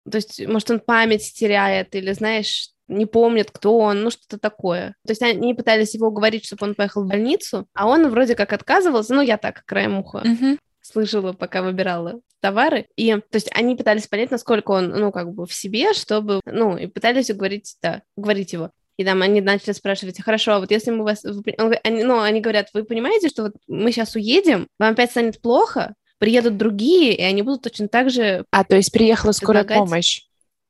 То 0.10 0.18
есть, 0.18 0.46
может, 0.48 0.72
он 0.72 0.80
память 0.80 1.34
теряет, 1.34 1.96
или, 1.96 2.12
знаешь, 2.14 2.70
не 2.88 3.06
помнит, 3.06 3.52
кто 3.52 3.78
он, 3.78 4.04
ну, 4.04 4.12
что-то 4.12 4.38
такое. 4.40 4.96
То 5.06 5.12
есть 5.12 5.22
они 5.22 5.54
пытались 5.54 5.96
его 5.96 6.08
уговорить, 6.08 6.46
чтобы 6.46 6.66
он 6.68 6.76
поехал 6.76 7.04
в 7.04 7.08
больницу, 7.08 7.68
а 7.74 7.88
он 7.88 8.08
вроде 8.10 8.36
как 8.36 8.54
отказывался, 8.54 9.14
ну, 9.14 9.22
я 9.22 9.38
так, 9.38 9.64
краем 9.66 10.00
уха 10.00 10.22
Мгм. 10.24 10.60
Слышала, 10.86 11.34
пока 11.34 11.62
выбирала 11.62 12.20
товары. 12.42 12.88
И, 12.96 13.12
то 13.14 13.36
есть, 13.36 13.50
они 13.54 13.76
пытались 13.76 14.08
понять, 14.08 14.32
насколько 14.32 14.72
он, 14.72 14.90
ну, 14.90 15.12
как 15.12 15.32
бы 15.34 15.46
в 15.46 15.54
себе, 15.54 15.94
чтобы, 15.94 16.42
ну, 16.46 16.78
и 16.78 16.88
пытались 16.88 17.30
уговорить, 17.30 17.76
да, 17.82 18.02
уговорить 18.16 18.54
его. 18.54 18.72
И 18.98 19.04
там 19.04 19.22
они 19.22 19.42
начали 19.42 19.74
спрашивать, 19.74 20.22
хорошо, 20.22 20.54
а 20.54 20.60
вот 20.60 20.72
если 20.72 20.92
мы 20.92 21.04
вас... 21.04 21.24
вы 21.24 21.44
он 21.58 21.74
они, 21.84 22.04
ну, 22.04 22.22
они 22.22 22.40
говорят, 22.40 22.70
вы 22.74 22.84
понимаете, 22.84 23.30
что 23.30 23.44
вот 23.44 23.54
мы 23.68 23.92
сейчас 23.92 24.16
уедем, 24.16 24.68
вам 24.80 24.94
опять 24.94 25.12
станет 25.12 25.42
плохо, 25.42 25.96
приедут 26.18 26.56
другие, 26.58 27.14
и 27.14 27.22
они 27.22 27.42
будут 27.42 27.64
точно 27.64 27.88
так 27.90 28.10
же, 28.10 28.46
А, 28.52 28.64
то 28.64 28.76
есть 28.78 28.92
приехала 28.92 29.34
скорая 29.34 29.64
Предлагать? 29.64 29.90
помощь. 29.90 30.22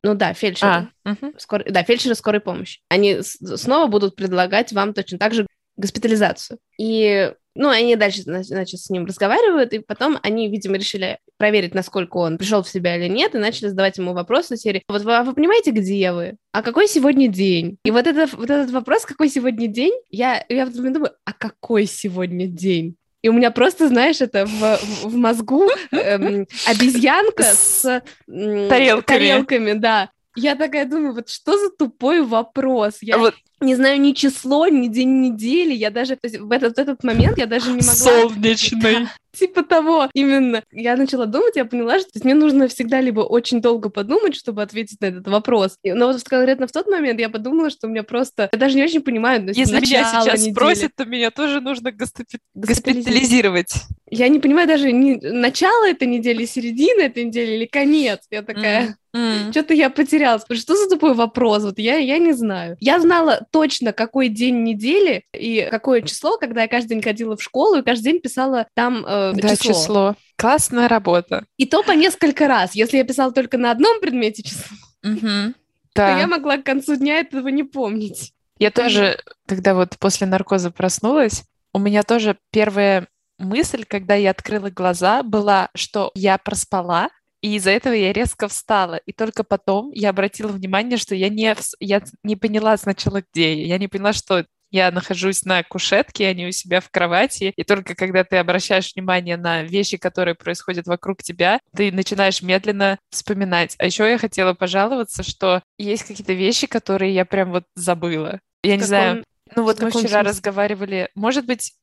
ну 0.04 0.16
да, 0.16 0.34
фельдшеры. 0.34 0.90
А, 1.04 1.10
мгм. 1.10 1.34
Скор- 1.38 1.70
Да, 1.70 1.84
фельдшеры 1.84 2.16
скорой 2.16 2.40
помощи. 2.40 2.80
Они 2.90 3.22
снова 3.22 3.88
будут 3.88 4.16
предлагать 4.16 4.72
вам 4.72 4.94
точно 4.94 5.20
так 5.20 5.34
же 5.34 5.46
госпитализацию. 5.78 6.60
И 6.80 7.32
ну, 7.56 7.70
они 7.70 7.96
дальше, 7.96 8.22
значит, 8.24 8.82
с 8.82 8.90
ним 8.90 9.06
разговаривают, 9.06 9.74
и 9.74 9.80
потом 9.80 10.20
они, 10.24 10.50
видимо, 10.50 10.76
решили 10.76 11.20
проверить, 11.38 11.74
насколько 11.74 12.18
он 12.18 12.38
пришел 12.38 12.62
в 12.64 12.70
себя 12.70 12.98
или 12.98 13.08
нет, 13.08 13.34
и 13.34 13.40
начали 13.40 13.70
задавать 13.70 13.98
ему 13.98 14.14
вопросы 14.14 14.58
серии 14.58 14.84
«Вот 14.90 15.04
вы, 15.04 15.16
а 15.16 15.24
вы 15.24 15.34
понимаете, 15.34 15.72
где 15.72 16.12
вы? 16.12 16.36
А 16.52 16.62
какой 16.62 16.88
сегодня 16.88 17.30
день?» 17.30 17.78
И 17.86 17.92
вот, 17.92 18.08
это, 18.08 18.28
вот 18.36 18.50
этот 18.50 18.72
вопрос 18.72 19.06
«Какой 19.06 19.30
сегодня 19.30 19.68
день?» 19.68 19.94
Я, 20.10 20.46
я 20.50 20.66
думаю, 20.66 21.12
а 21.24 21.32
какой 21.32 21.86
сегодня 21.86 22.48
день? 22.48 22.98
И 23.22 23.30
у 23.30 23.34
меня 23.34 23.50
просто, 23.52 23.88
знаешь, 23.88 24.22
это 24.22 24.46
в, 24.46 24.80
в 25.04 25.16
мозгу 25.16 25.68
эм, 25.92 26.46
обезьянка 26.68 27.44
с 27.44 27.86
эм, 28.28 28.70
тарелками. 28.70 29.18
тарелками, 29.18 29.74
да. 29.74 30.12
Я 30.36 30.56
такая 30.56 30.86
думаю, 30.86 31.16
вот 31.16 31.30
что 31.30 31.58
за 31.58 31.70
тупой 31.72 32.22
вопрос? 32.22 32.98
Я 33.02 33.18
вот. 33.18 33.34
Не 33.66 33.76
знаю 33.76 34.00
ни 34.00 34.14
число, 34.14 34.68
ни 34.68 34.88
день 34.88 35.22
недели. 35.22 35.74
Я 35.74 35.92
даже 35.92 36.16
то 36.16 36.22
есть 36.24 36.40
в 36.40 36.52
этот, 36.52 36.76
в 36.76 36.80
этот 36.80 37.04
момент 37.04 37.38
я 37.38 37.46
даже 37.46 37.68
не 37.72 37.78
могла... 37.78 37.94
Солнечный. 37.94 39.08
Типа 39.38 39.64
того, 39.64 40.08
именно. 40.14 40.64
Я 40.72 40.96
начала 40.96 41.26
думать, 41.26 41.58
я 41.58 41.66
поняла, 41.66 42.00
что 42.00 42.10
мне 42.24 42.34
нужно 42.34 42.70
всегда 42.70 43.02
либо 43.02 43.20
очень 43.20 43.62
долго 43.62 43.90
подумать, 43.90 44.36
чтобы 44.36 44.62
ответить 44.62 45.02
на 45.02 45.08
этот 45.08 45.28
вопрос. 45.28 45.78
Но 45.84 46.08
вот 46.08 46.24
конкретно 46.24 46.68
в 46.68 46.72
тот 46.72 46.88
момент 46.88 47.20
я 47.20 47.30
подумала, 47.30 47.70
что 47.70 47.88
у 47.88 47.90
меня 47.90 48.04
просто... 48.04 48.50
Я 48.54 48.58
даже 48.58 48.76
не 48.76 48.84
очень 48.84 49.02
понимаю. 49.02 49.46
Если 49.54 49.76
меня 49.76 49.84
сейчас 49.84 50.40
недели. 50.40 50.54
спросят, 50.54 50.92
то 50.96 51.06
меня 51.06 51.32
тоже 51.32 51.60
нужно 51.60 51.92
госпитализировать. 51.92 52.42
госпитализировать. 52.54 53.74
Я 54.10 54.30
не 54.30 54.40
понимаю 54.40 54.68
даже 54.68 54.92
ни 54.92 55.16
начало 55.16 55.90
этой 55.90 56.08
недели, 56.08 56.46
середина 56.46 57.02
этой 57.02 57.26
недели 57.26 57.56
или 57.56 57.66
конец. 57.66 58.22
Я 58.32 58.42
такая... 58.42 58.88
Mm. 58.88 58.94
Mm. 59.16 59.52
Что-то 59.52 59.74
я 59.74 59.90
потерялась. 59.90 60.44
Что 60.52 60.76
за 60.76 60.90
тупой 60.90 61.14
вопрос? 61.14 61.64
Вот 61.64 61.80
я, 61.80 61.96
я 61.96 62.18
не 62.18 62.34
знаю. 62.34 62.76
Я 62.82 63.00
знала 63.00 63.46
точно, 63.56 63.94
какой 63.94 64.28
день 64.28 64.64
недели 64.64 65.24
и 65.32 65.66
какое 65.72 66.02
число, 66.02 66.38
когда 66.38 66.64
я 66.64 66.68
каждый 66.68 66.90
день 66.90 67.02
ходила 67.02 67.38
в 67.38 67.42
школу 67.42 67.78
и 67.78 67.84
каждый 67.84 68.12
день 68.12 68.20
писала 68.20 68.68
там 68.74 69.06
э, 69.08 69.32
да, 69.34 69.56
число. 69.56 69.74
число. 69.74 70.16
Классная 70.36 70.90
работа. 70.90 71.46
И 71.56 71.66
то 71.66 71.82
по 71.82 71.92
несколько 71.92 72.50
раз. 72.50 72.76
Если 72.76 72.98
я 72.98 73.06
писала 73.06 73.32
только 73.32 73.58
на 73.58 73.72
одном 73.72 74.02
предмете 74.02 74.44
число, 74.44 74.76
mm-hmm. 75.06 75.54
да. 75.96 76.14
то 76.14 76.20
я 76.20 76.28
могла 76.28 76.58
к 76.58 76.64
концу 76.64 76.98
дня 76.98 77.20
этого 77.20 77.48
не 77.48 77.64
помнить. 77.64 78.34
Я 78.60 78.72
тоже, 78.72 79.20
когда 79.48 79.74
вот 79.74 79.98
после 80.00 80.28
наркоза 80.28 80.70
проснулась, 80.70 81.46
у 81.72 81.80
меня 81.80 82.04
тоже 82.04 82.38
первая 82.52 83.08
мысль, 83.38 83.86
когда 83.88 84.16
я 84.16 84.32
открыла 84.32 84.70
глаза, 84.70 85.24
была, 85.24 85.70
что 85.76 86.12
я 86.14 86.38
проспала, 86.38 87.10
и 87.46 87.58
из-за 87.58 87.70
этого 87.70 87.94
я 87.94 88.12
резко 88.12 88.48
встала. 88.48 88.96
И 89.06 89.12
только 89.12 89.44
потом 89.44 89.92
я 89.92 90.10
обратила 90.10 90.48
внимание, 90.48 90.98
что 90.98 91.14
я 91.14 91.30
не, 91.30 91.56
я 91.80 92.02
не 92.24 92.36
поняла 92.36 92.76
сначала, 92.76 93.22
где 93.22 93.54
я. 93.54 93.68
Я 93.68 93.78
не 93.78 93.88
поняла, 93.88 94.14
что 94.14 94.48
я 94.72 94.90
нахожусь 94.90 95.46
на 95.46 95.62
кушетке, 95.62 96.28
а 96.28 96.34
не 96.34 96.48
у 96.48 96.52
себя 96.52 96.82
в 96.82 96.90
кровати. 96.90 97.54
И 97.56 97.64
только 97.64 97.94
когда 97.94 98.24
ты 98.24 98.38
обращаешь 98.38 98.92
внимание 98.96 99.38
на 99.38 99.62
вещи, 99.62 99.98
которые 99.98 100.34
происходят 100.34 100.88
вокруг 100.88 101.22
тебя, 101.22 101.60
ты 101.76 101.92
начинаешь 101.92 102.42
медленно 102.42 102.98
вспоминать. 103.12 103.76
А 103.78 103.86
еще 103.86 104.10
я 104.10 104.18
хотела 104.18 104.56
пожаловаться, 104.56 105.22
что 105.22 105.62
есть 105.78 106.06
какие-то 106.06 106.34
вещи, 106.34 106.66
которые 106.66 107.14
я 107.14 107.26
прям 107.26 107.52
вот 107.52 107.66
забыла. 107.76 108.40
Я 108.64 108.72
не 108.72 108.80
каком... 108.80 108.88
знаю. 108.88 109.24
Ну 109.56 109.66
вот 109.66 109.80
мы 109.82 109.92
вчера 109.92 110.02
смысле? 110.02 110.22
разговаривали. 110.22 111.10
Может 111.14 111.46
быть, 111.46 111.74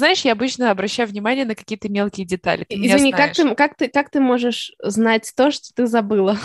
знаешь, 0.00 0.22
я 0.22 0.32
обычно 0.32 0.70
обращаю 0.70 1.08
внимание 1.08 1.44
на 1.44 1.54
какие-то 1.54 1.88
мелкие 1.88 2.26
детали. 2.26 2.64
Ты 2.64 2.74
Извини, 2.74 3.12
как 3.12 3.34
ты, 3.34 3.54
как, 3.54 3.76
ты, 3.76 3.88
как 3.88 4.10
ты 4.10 4.20
можешь 4.20 4.72
знать 4.82 5.32
то, 5.36 5.50
что 5.50 5.72
ты 5.74 5.86
забыла? 5.86 6.38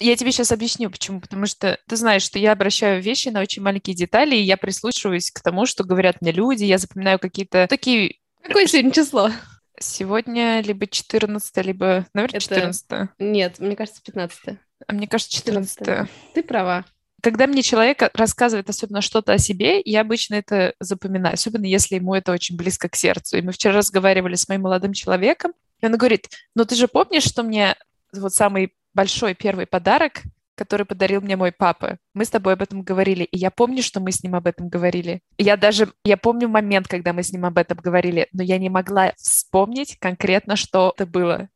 Я 0.00 0.14
тебе 0.16 0.30
сейчас 0.30 0.52
объясню, 0.52 0.90
почему. 0.90 1.20
Потому 1.20 1.46
что 1.46 1.78
ты 1.88 1.96
знаешь, 1.96 2.22
что 2.22 2.38
я 2.38 2.52
обращаю 2.52 3.02
вещи 3.02 3.28
на 3.28 3.40
очень 3.40 3.62
маленькие 3.62 3.96
детали, 3.96 4.36
и 4.36 4.42
я 4.42 4.56
прислушиваюсь 4.56 5.30
к 5.30 5.40
тому, 5.40 5.66
что 5.66 5.84
говорят 5.84 6.20
мне 6.20 6.32
люди, 6.32 6.64
я 6.64 6.78
запоминаю 6.78 7.18
какие-то 7.18 7.66
такие... 7.68 8.16
Какое 8.42 8.66
сегодня 8.66 8.92
число? 8.92 9.30
Сегодня 9.80 10.60
либо 10.60 10.86
14, 10.86 11.56
либо, 11.64 12.06
наверное, 12.14 12.40
14. 12.40 12.84
Это... 12.86 13.08
Нет, 13.18 13.58
мне 13.60 13.76
кажется, 13.76 14.02
15. 14.02 14.58
А 14.86 14.92
мне 14.92 15.06
кажется, 15.06 15.32
14. 15.34 15.78
14. 15.78 16.10
Ты 16.34 16.42
права 16.42 16.84
когда 17.22 17.46
мне 17.46 17.62
человек 17.62 18.02
рассказывает 18.14 18.68
особенно 18.68 19.00
что-то 19.00 19.32
о 19.32 19.38
себе, 19.38 19.80
я 19.84 20.02
обычно 20.02 20.36
это 20.36 20.74
запоминаю, 20.80 21.34
особенно 21.34 21.66
если 21.66 21.96
ему 21.96 22.14
это 22.14 22.32
очень 22.32 22.56
близко 22.56 22.88
к 22.88 22.96
сердцу. 22.96 23.38
И 23.38 23.42
мы 23.42 23.52
вчера 23.52 23.74
разговаривали 23.74 24.34
с 24.34 24.48
моим 24.48 24.62
молодым 24.62 24.92
человеком, 24.92 25.52
и 25.80 25.86
он 25.86 25.96
говорит, 25.96 26.28
ну 26.54 26.64
ты 26.64 26.74
же 26.74 26.88
помнишь, 26.88 27.24
что 27.24 27.42
мне 27.42 27.76
вот 28.12 28.32
самый 28.34 28.74
большой 28.94 29.34
первый 29.34 29.66
подарок, 29.66 30.22
который 30.54 30.84
подарил 30.84 31.20
мне 31.20 31.36
мой 31.36 31.52
папа. 31.52 31.98
Мы 32.14 32.24
с 32.24 32.30
тобой 32.30 32.54
об 32.54 32.62
этом 32.62 32.82
говорили, 32.82 33.24
и 33.24 33.38
я 33.38 33.50
помню, 33.50 33.82
что 33.82 34.00
мы 34.00 34.10
с 34.10 34.22
ним 34.22 34.34
об 34.34 34.46
этом 34.46 34.68
говорили. 34.68 35.20
Я 35.38 35.56
даже, 35.56 35.92
я 36.04 36.16
помню 36.16 36.48
момент, 36.48 36.88
когда 36.88 37.12
мы 37.12 37.22
с 37.22 37.32
ним 37.32 37.44
об 37.44 37.58
этом 37.58 37.78
говорили, 37.78 38.28
но 38.32 38.42
я 38.42 38.58
не 38.58 38.68
могла 38.68 39.12
вспомнить 39.16 39.96
конкретно, 40.00 40.56
что 40.56 40.92
это 40.96 41.06
было. 41.06 41.48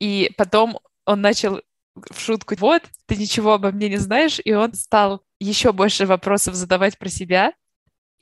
И 0.00 0.32
потом 0.36 0.78
он 1.04 1.20
начал 1.20 1.60
в 2.10 2.20
шутку, 2.20 2.54
вот, 2.58 2.82
ты 3.06 3.16
ничего 3.16 3.54
обо 3.54 3.70
мне 3.70 3.88
не 3.88 3.96
знаешь, 3.96 4.40
и 4.44 4.52
он 4.52 4.74
стал 4.74 5.22
еще 5.40 5.72
больше 5.72 6.06
вопросов 6.06 6.54
задавать 6.54 6.98
про 6.98 7.08
себя. 7.08 7.52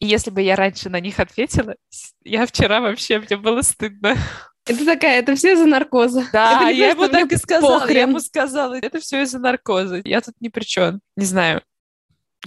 И 0.00 0.06
если 0.06 0.30
бы 0.30 0.42
я 0.42 0.56
раньше 0.56 0.90
на 0.90 1.00
них 1.00 1.20
ответила, 1.20 1.76
я 2.24 2.46
вчера 2.46 2.80
вообще, 2.80 3.18
мне 3.18 3.36
было 3.36 3.62
стыдно. 3.62 4.16
Это 4.66 4.84
такая, 4.84 5.18
это 5.18 5.34
все 5.36 5.52
из-за 5.52 5.66
наркоза. 5.66 6.26
Да, 6.32 6.68
я 6.68 6.90
ему 6.90 7.08
так 7.08 7.30
и 7.30 7.36
сказала. 7.36 7.80
Похрен. 7.80 7.96
Я 7.96 8.02
ему 8.02 8.20
сказала, 8.20 8.74
это 8.74 8.98
все 8.98 9.22
из-за 9.22 9.38
наркоза. 9.38 10.00
Я 10.04 10.20
тут 10.20 10.34
ни 10.40 10.48
при 10.48 10.64
чем. 10.64 11.00
Не 11.16 11.26
знаю. 11.26 11.62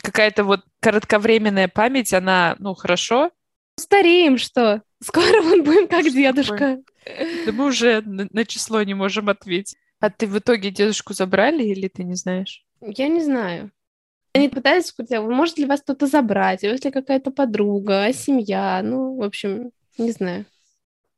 Какая-то 0.02 0.44
вот 0.44 0.62
кратковременная 0.82 1.68
память, 1.68 2.14
она, 2.14 2.56
ну, 2.60 2.74
хорошо. 2.74 3.32
Стареем, 3.80 4.38
что? 4.38 4.82
Скоро 5.04 5.42
мы 5.44 5.62
будем 5.62 5.88
как 5.88 6.06
дедушка. 6.06 6.80
Да 7.46 7.52
мы 7.52 7.66
уже 7.66 8.02
на, 8.02 8.28
на 8.32 8.46
число 8.46 8.82
не 8.84 8.96
можем 8.96 9.30
ответить. 9.30 9.78
А 10.00 10.10
ты 10.10 10.28
в 10.28 10.38
итоге 10.38 10.72
дедушку 10.72 11.14
забрали 11.14 11.64
или 11.64 11.88
ты 11.88 12.04
не 12.04 12.16
знаешь? 12.16 12.64
Я 12.82 13.08
не 13.08 13.24
знаю. 13.24 13.72
Они 14.34 14.50
пытались 14.50 14.86
сказать, 14.86 15.12
а 15.14 15.22
может 15.22 15.58
ли 15.58 15.66
вас 15.66 15.82
кто-то 15.82 16.06
забрать, 16.06 16.64
а 16.64 16.68
если 16.68 16.92
какая-то 16.92 17.32
подруга, 17.32 18.06
а 18.06 18.14
семья, 18.14 18.82
ну, 18.84 19.16
в 19.16 19.24
общем, 19.24 19.72
не 19.98 20.12
знаю. 20.12 20.46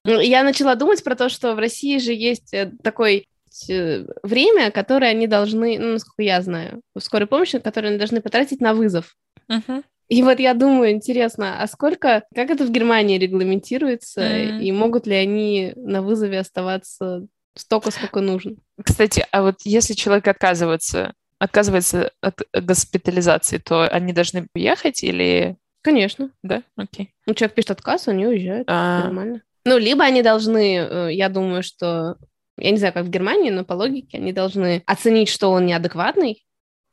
Ну, 0.06 0.22
я 0.22 0.44
начала 0.44 0.76
думать 0.76 1.04
про 1.04 1.16
то, 1.16 1.28
что 1.28 1.54
в 1.54 1.60
России 1.60 1.98
же 1.98 2.14
есть 2.14 2.54
э, 2.54 2.72
такое 2.82 3.24
э, 3.70 4.06
время, 4.24 4.72
которое 4.72 5.12
они 5.12 5.28
должны, 5.28 5.78
ну, 5.78 5.94
насколько 5.94 6.24
я 6.24 6.42
знаю, 6.42 6.82
в 6.96 7.02
скорой 7.02 7.28
помощи, 7.28 7.60
которое 7.60 7.90
они 7.90 7.98
должны 7.98 8.22
потратить 8.22 8.62
на 8.62 8.74
вызов. 8.74 9.18
Uh-huh. 9.52 9.84
И 10.08 10.24
вот 10.24 10.40
я 10.40 10.54
думаю, 10.54 10.92
интересно, 10.92 11.62
а 11.62 11.68
сколько, 11.68 12.24
как 12.34 12.50
это 12.50 12.66
в 12.66 12.72
Германии 12.72 13.18
регламентируется, 13.18 14.22
uh-huh. 14.22 14.62
и 14.62 14.72
могут 14.72 15.06
ли 15.06 15.16
они 15.16 15.74
на 15.76 16.02
вызове 16.02 16.40
оставаться 16.40 17.28
столько, 17.56 17.92
сколько 17.92 18.22
нужно. 18.22 18.56
Кстати, 18.84 19.26
а 19.32 19.44
вот 19.44 19.58
если 19.64 19.94
человек 19.94 20.28
отказывается, 20.28 21.14
отказывается 21.40 22.12
от 22.22 22.42
госпитализации, 22.54 23.58
то 23.58 23.88
они 23.88 24.14
должны 24.14 24.48
уехать 24.54 25.04
или... 25.04 25.58
Конечно. 25.82 26.32
Да? 26.44 26.64
Окей. 26.76 27.14
Ну, 27.26 27.34
человек 27.34 27.56
пишет 27.56 27.72
отказ, 27.72 28.08
они 28.08 28.28
уезжают. 28.28 28.68
А... 28.70 29.04
Нормально. 29.04 29.42
Ну, 29.66 29.78
либо 29.78 30.04
они 30.04 30.22
должны, 30.22 30.78
э, 30.78 31.10
я 31.14 31.30
думаю, 31.30 31.64
что... 31.64 32.18
Я 32.58 32.72
не 32.72 32.78
знаю, 32.78 32.94
как 32.94 33.06
в 33.06 33.10
Германии, 33.10 33.52
но 33.52 33.64
по 33.64 33.74
логике 33.74 34.18
они 34.18 34.34
должны 34.34 34.84
оценить, 34.86 35.30
что 35.30 35.52
он 35.52 35.66
неадекватный, 35.66 36.46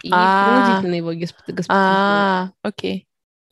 и 0.02 0.10
а. 0.12 0.78
принудительно 0.78 0.94
его 0.94 1.08
госпитализировать. 1.08 1.68
А, 1.68 2.50
окей. 2.62 3.08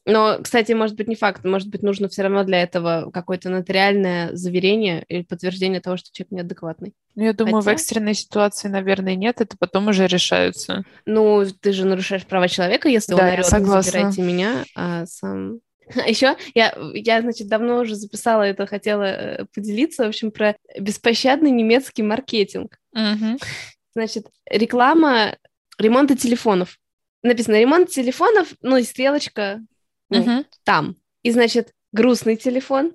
Но, 0.06 0.38
кстати, 0.42 0.72
может 0.72 0.96
быть, 0.96 1.08
не 1.08 1.14
факт. 1.14 1.44
Может 1.44 1.68
быть, 1.68 1.82
нужно 1.82 2.08
все 2.08 2.22
равно 2.22 2.44
для 2.44 2.62
этого 2.62 3.10
какое-то 3.10 3.48
нотариальное 3.48 4.34
заверение 4.34 5.04
или 5.08 5.22
подтверждение 5.22 5.80
того, 5.80 5.96
что 5.96 6.12
человек 6.12 6.32
неадекватный. 6.32 6.92
Ну, 7.14 7.24
я 7.24 7.32
думаю, 7.32 7.62
Хотя... 7.62 7.70
в 7.70 7.72
экстренной 7.72 8.14
ситуации, 8.14 8.68
наверное, 8.68 9.14
нет. 9.14 9.40
Это 9.40 9.56
потом 9.58 9.88
уже 9.88 10.06
решаются. 10.06 10.84
Ну, 11.06 11.44
ты 11.60 11.72
же 11.72 11.86
нарушаешь 11.86 12.26
права 12.26 12.48
человека, 12.48 12.88
если 12.88 13.14
да, 13.14 13.34
он 13.38 13.44
согласна. 13.44 13.82
забирайте 13.82 14.22
меня, 14.22 14.64
а 14.74 15.06
сам... 15.06 15.60
А 15.96 16.08
еще 16.08 16.36
я, 16.54 16.74
я, 16.94 17.20
значит, 17.20 17.48
давно 17.48 17.80
уже 17.80 17.94
записала 17.94 18.42
это, 18.42 18.66
хотела 18.66 19.02
э, 19.04 19.44
поделиться, 19.54 20.04
в 20.04 20.08
общем, 20.08 20.30
про 20.30 20.56
беспощадный 20.78 21.50
немецкий 21.50 22.02
маркетинг. 22.02 22.78
Угу. 22.92 23.38
Значит, 23.94 24.26
реклама 24.50 25.36
ремонта 25.78 26.16
телефонов. 26.16 26.78
Написано 27.22 27.60
ремонт 27.60 27.90
телефонов, 27.90 28.48
ну 28.60 28.76
и 28.78 28.82
стрелочка 28.82 29.60
ну, 30.20 30.44
там. 30.64 30.96
И, 31.22 31.30
значит, 31.30 31.72
грустный 31.92 32.36
телефон, 32.36 32.92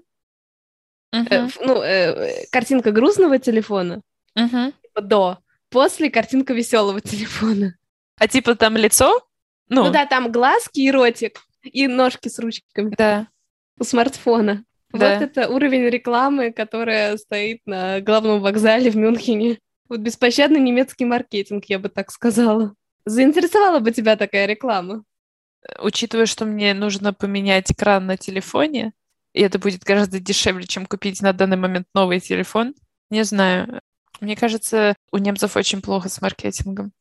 э, 1.12 1.48
ну, 1.62 1.82
э, 1.82 2.46
картинка 2.52 2.92
грустного 2.92 3.40
телефона, 3.40 4.02
uh-huh. 4.38 4.74
до, 5.02 5.40
после 5.70 6.10
картинка 6.10 6.54
веселого 6.54 7.02
телефона. 7.02 7.76
А 8.18 8.28
типа 8.28 8.56
там 8.56 8.78
лицо? 8.78 9.26
Ну, 9.70 9.86
ну 9.86 9.92
да, 9.92 10.06
там 10.06 10.32
глазки 10.32 10.80
и 10.80 10.92
ротик, 10.92 11.42
и 11.64 11.88
ножки 11.88 12.28
с 12.28 12.40
ручками. 12.40 12.94
Да. 12.98 13.28
У 13.80 13.84
смартфона. 13.84 14.64
Да. 14.92 15.14
Вот 15.14 15.22
это 15.22 15.50
уровень 15.50 15.88
рекламы, 15.90 16.52
которая 16.52 17.16
стоит 17.18 17.62
на 17.66 18.02
главном 18.02 18.42
вокзале 18.42 18.90
в 18.90 18.98
Мюнхене. 18.98 19.60
Вот 19.88 20.00
беспощадный 20.00 20.60
немецкий 20.60 21.06
маркетинг, 21.06 21.66
я 21.66 21.80
бы 21.80 21.90
так 21.90 22.12
сказала. 22.12 22.74
Заинтересовала 23.06 23.80
бы 23.80 23.92
тебя 23.92 24.16
такая 24.16 24.46
реклама? 24.46 25.04
Учитывая, 25.80 26.26
что 26.26 26.46
мне 26.46 26.74
нужно 26.74 27.14
поменять 27.14 27.72
экран 27.72 28.06
на 28.06 28.18
телефоне, 28.18 28.94
и 29.34 29.42
это 29.42 29.60
будет 29.60 29.84
гораздо 29.84 30.20
дешевле, 30.20 30.66
чем 30.66 30.86
купить 30.86 31.22
на 31.22 31.34
данный 31.34 31.58
момент 31.58 31.88
новый 31.94 32.20
телефон, 32.20 32.74
не 33.10 33.24
знаю. 33.24 33.82
Мне 34.22 34.36
кажется, 34.36 34.96
у 35.12 35.18
немцев 35.18 35.56
очень 35.56 35.82
плохо 35.82 36.10
с 36.10 36.22
маркетингом. 36.22 36.92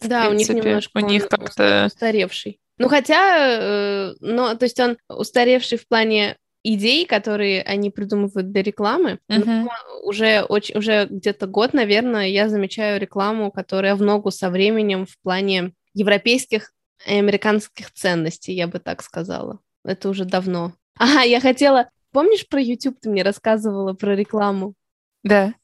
Да, 0.00 0.28
у 0.28 0.32
них 0.32 0.48
немножко 0.48 0.98
у 0.98 1.00
них 1.00 1.28
как-то 1.28 1.84
устаревший. 1.86 2.60
Ну 2.78 2.88
хотя, 2.88 3.58
э, 3.60 4.14
ну 4.20 4.56
то 4.56 4.64
есть 4.64 4.80
он 4.80 4.98
устаревший 5.08 5.78
в 5.78 5.86
плане 5.86 6.36
идей, 6.64 7.06
которые 7.06 7.62
они 7.62 7.90
придумывают 7.90 8.50
для 8.50 8.62
рекламы. 8.62 9.18
uh 9.30 9.66
Уже 10.02 10.42
очень, 10.42 10.78
уже 10.78 11.06
где-то 11.06 11.46
год, 11.46 11.74
наверное, 11.74 12.28
я 12.28 12.48
замечаю 12.48 13.00
рекламу, 13.00 13.50
которая 13.50 13.94
в 13.94 14.02
ногу 14.02 14.30
со 14.30 14.50
временем 14.50 15.06
в 15.06 15.18
плане 15.22 15.72
европейских 15.94 16.72
и 17.06 17.14
американских 17.14 17.92
ценностей, 17.92 18.52
я 18.52 18.66
бы 18.66 18.78
так 18.78 19.02
сказала. 19.02 19.60
Это 19.84 20.08
уже 20.08 20.24
давно. 20.24 20.72
Ага, 20.98 21.22
я 21.22 21.40
хотела... 21.40 21.88
Помнишь 22.12 22.46
про 22.46 22.60
YouTube 22.60 23.00
ты 23.00 23.08
мне 23.08 23.22
рассказывала 23.22 23.94
про 23.94 24.14
рекламу? 24.14 24.74
Да. 25.22 25.54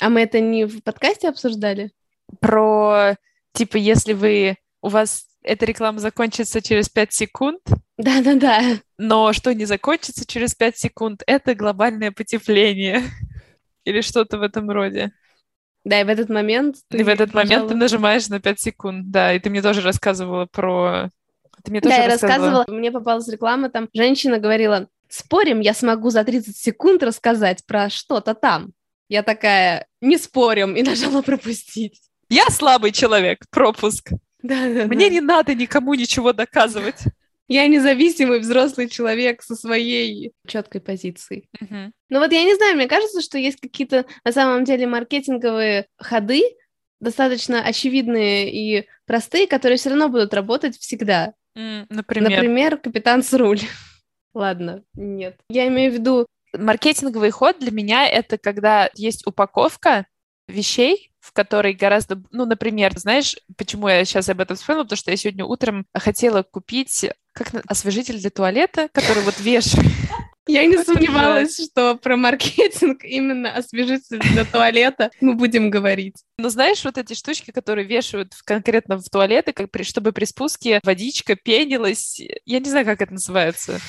А 0.00 0.08
мы 0.08 0.22
это 0.22 0.40
не 0.40 0.64
в 0.64 0.82
подкасте 0.82 1.28
обсуждали? 1.28 1.92
Про, 2.40 3.16
типа, 3.52 3.76
если 3.76 4.12
вы... 4.12 4.56
У 4.80 4.88
вас 4.88 5.26
эта 5.44 5.64
реклама 5.64 6.00
закончится 6.00 6.60
через 6.60 6.88
5 6.88 7.12
секунд, 7.12 7.60
да-да-да. 8.02 8.80
Но 8.98 9.32
что 9.32 9.54
не 9.54 9.64
закончится 9.64 10.26
через 10.26 10.56
5 10.56 10.76
секунд, 10.76 11.22
это 11.26 11.54
глобальное 11.54 12.10
потепление. 12.10 13.02
Или 13.84 14.00
что-то 14.00 14.38
в 14.38 14.42
этом 14.42 14.70
роде. 14.70 15.12
Да, 15.84 16.00
и 16.00 16.04
в 16.04 16.08
этот 16.08 16.28
момент... 16.28 16.76
Ты, 16.88 16.98
и 16.98 17.02
в 17.02 17.08
этот 17.08 17.34
нажала... 17.34 17.44
момент 17.44 17.68
ты 17.68 17.74
нажимаешь 17.74 18.28
на 18.28 18.40
5 18.40 18.60
секунд, 18.60 19.10
да. 19.10 19.32
И 19.32 19.40
ты 19.40 19.50
мне 19.50 19.62
тоже 19.62 19.80
рассказывала 19.80 20.46
про... 20.46 21.10
Ты 21.64 21.70
мне 21.70 21.80
тоже 21.80 21.96
да, 21.96 22.02
я 22.02 22.08
рассказывала. 22.08 22.64
Мне 22.68 22.90
попалась 22.90 23.28
реклама, 23.28 23.68
там 23.68 23.88
женщина 23.92 24.38
говорила, 24.38 24.88
спорим, 25.08 25.60
я 25.60 25.74
смогу 25.74 26.10
за 26.10 26.24
30 26.24 26.56
секунд 26.56 27.02
рассказать 27.02 27.64
про 27.66 27.90
что-то 27.90 28.34
там. 28.34 28.72
Я 29.08 29.22
такая, 29.22 29.86
не 30.00 30.16
спорим, 30.18 30.74
и 30.74 30.82
нажала 30.88 31.22
пропустить. 31.22 32.00
Я 32.28 32.46
слабый 32.48 32.92
человек, 32.92 33.44
пропуск. 33.50 34.10
Да, 34.42 34.56
да, 34.56 34.86
Мне 34.86 35.08
да. 35.08 35.14
не 35.14 35.20
надо 35.20 35.54
никому 35.54 35.94
ничего 35.94 36.32
доказывать. 36.32 37.02
Я 37.52 37.66
независимый 37.66 38.40
взрослый 38.40 38.88
человек 38.88 39.42
со 39.42 39.54
своей 39.54 40.32
четкой 40.46 40.80
позицией. 40.80 41.50
Uh-huh. 41.60 41.90
Ну 42.08 42.18
вот 42.18 42.32
я 42.32 42.44
не 42.44 42.54
знаю, 42.54 42.76
мне 42.76 42.88
кажется, 42.88 43.20
что 43.20 43.36
есть 43.36 43.60
какие-то 43.60 44.06
на 44.24 44.32
самом 44.32 44.64
деле 44.64 44.86
маркетинговые 44.86 45.86
ходы, 45.98 46.40
достаточно 46.98 47.62
очевидные 47.62 48.50
и 48.50 48.86
простые, 49.04 49.46
которые 49.46 49.76
все 49.76 49.90
равно 49.90 50.08
будут 50.08 50.32
работать 50.32 50.78
всегда. 50.78 51.34
Mm, 51.54 51.84
например? 51.90 52.30
Например, 52.30 52.78
капитан 52.78 53.22
с 53.22 53.34
руль. 53.34 53.60
Ладно, 54.34 54.82
нет. 54.94 55.38
Я 55.50 55.68
имею 55.68 55.90
в 55.90 55.94
виду... 55.94 56.26
Маркетинговый 56.54 57.30
ход 57.32 57.58
для 57.58 57.70
меня— 57.70 58.08
это 58.08 58.38
когда 58.38 58.88
есть 58.94 59.26
упаковка 59.26 60.06
вещей, 60.48 61.11
в 61.22 61.32
которой 61.32 61.72
гораздо, 61.72 62.20
ну, 62.32 62.44
например, 62.44 62.98
знаешь, 62.98 63.36
почему 63.56 63.88
я 63.88 64.04
сейчас 64.04 64.28
об 64.28 64.40
этом 64.40 64.56
вспомнила, 64.56 64.82
потому 64.82 64.96
что 64.96 65.12
я 65.12 65.16
сегодня 65.16 65.44
утром 65.44 65.86
хотела 65.94 66.42
купить 66.42 67.06
как 67.32 67.54
освежитель 67.66 68.18
для 68.18 68.30
туалета, 68.30 68.88
который 68.92 69.22
вот 69.22 69.38
вешаю. 69.40 69.84
Я 70.48 70.66
не 70.66 70.76
сомневалась, 70.76 71.56
что 71.64 71.94
про 71.94 72.16
маркетинг 72.16 73.04
именно 73.04 73.54
освежитель 73.54 74.18
для 74.18 74.44
туалета 74.44 75.12
мы 75.20 75.34
будем 75.34 75.70
говорить. 75.70 76.16
Ну, 76.36 76.48
знаешь, 76.48 76.84
вот 76.84 76.98
эти 76.98 77.14
штучки, 77.14 77.52
которые 77.52 77.86
вешают 77.86 78.34
конкретно 78.44 78.98
в 78.98 79.08
туалеты, 79.08 79.52
как 79.52 79.70
при, 79.70 79.84
чтобы 79.84 80.10
при 80.10 80.24
спуске 80.24 80.80
водичка 80.82 81.36
пенилась. 81.36 82.20
Я 82.44 82.58
не 82.58 82.68
знаю, 82.68 82.84
как 82.84 83.00
это 83.00 83.12
называется. 83.12 83.80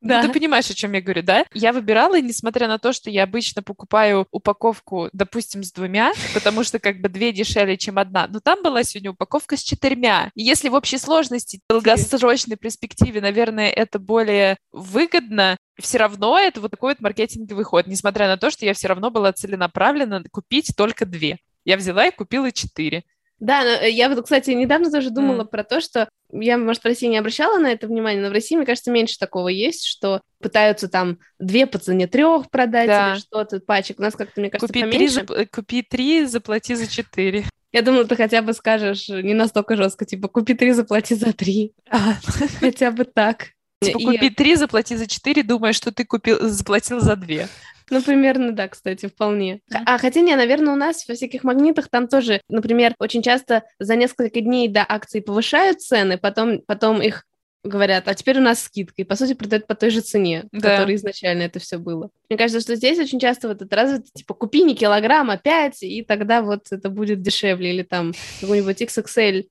Да. 0.00 0.22
Ну, 0.22 0.28
ты 0.28 0.32
понимаешь, 0.32 0.70
о 0.70 0.74
чем 0.74 0.92
я 0.92 1.02
говорю, 1.02 1.22
да? 1.22 1.44
Я 1.52 1.72
выбирала, 1.72 2.20
несмотря 2.20 2.68
на 2.68 2.78
то, 2.78 2.92
что 2.92 3.10
я 3.10 3.24
обычно 3.24 3.62
покупаю 3.62 4.26
упаковку, 4.30 5.10
допустим, 5.12 5.62
с 5.62 5.72
двумя, 5.72 6.12
потому 6.32 6.64
что 6.64 6.78
как 6.78 7.00
бы 7.00 7.08
две 7.08 7.32
дешевле, 7.32 7.76
чем 7.76 7.98
одна, 7.98 8.26
но 8.28 8.40
там 8.40 8.62
была 8.62 8.82
сегодня 8.82 9.10
упаковка 9.10 9.56
с 9.56 9.62
четырьмя. 9.62 10.30
И 10.34 10.42
если 10.42 10.68
в 10.68 10.74
общей 10.74 10.98
сложности, 10.98 11.60
в 11.68 11.72
долгосрочной 11.72 12.56
перспективе, 12.56 13.20
наверное, 13.20 13.70
это 13.70 13.98
более 13.98 14.56
выгодно, 14.72 15.58
все 15.78 15.98
равно 15.98 16.38
это 16.38 16.60
вот 16.60 16.70
такой 16.70 16.92
вот 16.92 17.00
маркетинговый 17.00 17.64
ход, 17.64 17.86
несмотря 17.86 18.26
на 18.26 18.36
то, 18.36 18.50
что 18.50 18.64
я 18.64 18.74
все 18.74 18.88
равно 18.88 19.10
была 19.10 19.32
целенаправлена 19.32 20.24
купить 20.30 20.72
только 20.76 21.04
две. 21.04 21.38
Я 21.64 21.76
взяла 21.76 22.06
и 22.06 22.10
купила 22.10 22.50
четыре. 22.52 23.04
Да, 23.40 23.64
э, 23.64 23.90
я 23.90 24.08
вот, 24.08 24.22
кстати, 24.24 24.50
недавно 24.50 24.90
тоже 24.90 25.10
думала 25.10 25.42
mm. 25.42 25.48
про 25.48 25.64
то, 25.64 25.80
что 25.80 26.08
я, 26.30 26.58
может, 26.58 26.82
в 26.82 26.86
России 26.86 27.06
не 27.06 27.18
обращала 27.18 27.58
на 27.58 27.72
это 27.72 27.86
внимание, 27.86 28.22
но 28.22 28.28
в 28.28 28.32
России, 28.32 28.54
мне 28.54 28.66
кажется, 28.66 28.90
меньше 28.90 29.18
такого 29.18 29.48
есть, 29.48 29.86
что 29.86 30.20
пытаются 30.40 30.88
там 30.88 31.18
две 31.38 31.66
по 31.66 31.78
цене 31.78 32.06
трех 32.06 32.50
продать 32.50 32.86
да. 32.86 33.12
или 33.12 33.18
что-то, 33.18 33.60
пачек. 33.60 33.98
У 33.98 34.02
нас 34.02 34.14
как-то, 34.14 34.40
мне 34.40 34.50
кажется, 34.50 34.68
купи 34.68 34.82
поменьше. 34.82 35.24
Три, 35.24 35.46
купи 35.46 35.82
три, 35.82 36.24
заплати 36.26 36.74
за 36.74 36.86
четыре. 36.86 37.44
Я 37.72 37.82
думала, 37.82 38.04
ты 38.04 38.16
хотя 38.16 38.42
бы 38.42 38.52
скажешь 38.52 39.08
не 39.08 39.34
настолько 39.34 39.76
жестко, 39.76 40.04
типа, 40.04 40.28
купи 40.28 40.54
три, 40.54 40.72
заплати 40.72 41.14
за 41.14 41.32
три. 41.32 41.72
А. 41.88 42.14
Хотя 42.60 42.90
бы 42.90 43.04
так. 43.04 43.50
Типа, 43.82 43.98
купи 43.98 44.30
три, 44.30 44.56
заплати 44.56 44.96
за 44.96 45.06
четыре, 45.06 45.42
думая, 45.42 45.72
что 45.72 45.90
ты 45.90 46.04
купил, 46.04 46.48
заплатил 46.48 47.00
за 47.00 47.16
две. 47.16 47.48
Ну, 47.88 48.02
примерно, 48.02 48.52
да, 48.52 48.68
кстати, 48.68 49.06
вполне. 49.06 49.60
Mm-hmm. 49.72 49.82
А 49.86 49.98
хотя 49.98 50.20
не, 50.20 50.36
наверное, 50.36 50.74
у 50.74 50.76
нас 50.76 51.08
во 51.08 51.14
всяких 51.14 51.44
магнитах 51.44 51.88
там 51.88 52.06
тоже, 52.06 52.40
например, 52.48 52.94
очень 52.98 53.22
часто 53.22 53.64
за 53.78 53.96
несколько 53.96 54.40
дней 54.40 54.68
до 54.68 54.84
акции 54.88 55.20
повышают 55.20 55.80
цены, 55.80 56.18
потом, 56.18 56.60
потом 56.66 57.02
их 57.02 57.24
говорят, 57.64 58.06
а 58.06 58.14
теперь 58.14 58.38
у 58.38 58.42
нас 58.42 58.62
скидка, 58.62 59.02
и, 59.02 59.04
по 59.04 59.16
сути, 59.16 59.34
продают 59.34 59.66
по 59.66 59.74
той 59.74 59.90
же 59.90 60.00
цене, 60.00 60.44
да. 60.52 60.78
которой 60.78 60.94
изначально 60.96 61.42
это 61.42 61.58
все 61.58 61.78
было. 61.78 62.10
Мне 62.28 62.38
кажется, 62.38 62.60
что 62.60 62.76
здесь 62.76 62.98
очень 62.98 63.18
часто 63.18 63.48
вот 63.48 63.60
это 63.60 63.76
развито, 63.76 64.08
типа, 64.14 64.34
купи 64.34 64.62
не 64.62 64.74
килограмм, 64.74 65.30
а 65.30 65.36
5, 65.36 65.82
и 65.82 66.02
тогда 66.02 66.42
вот 66.42 66.66
это 66.70 66.90
будет 66.90 67.22
дешевле, 67.22 67.74
или 67.74 67.82
там 67.82 68.12
какой-нибудь 68.40 68.80
XXL 68.80 69.46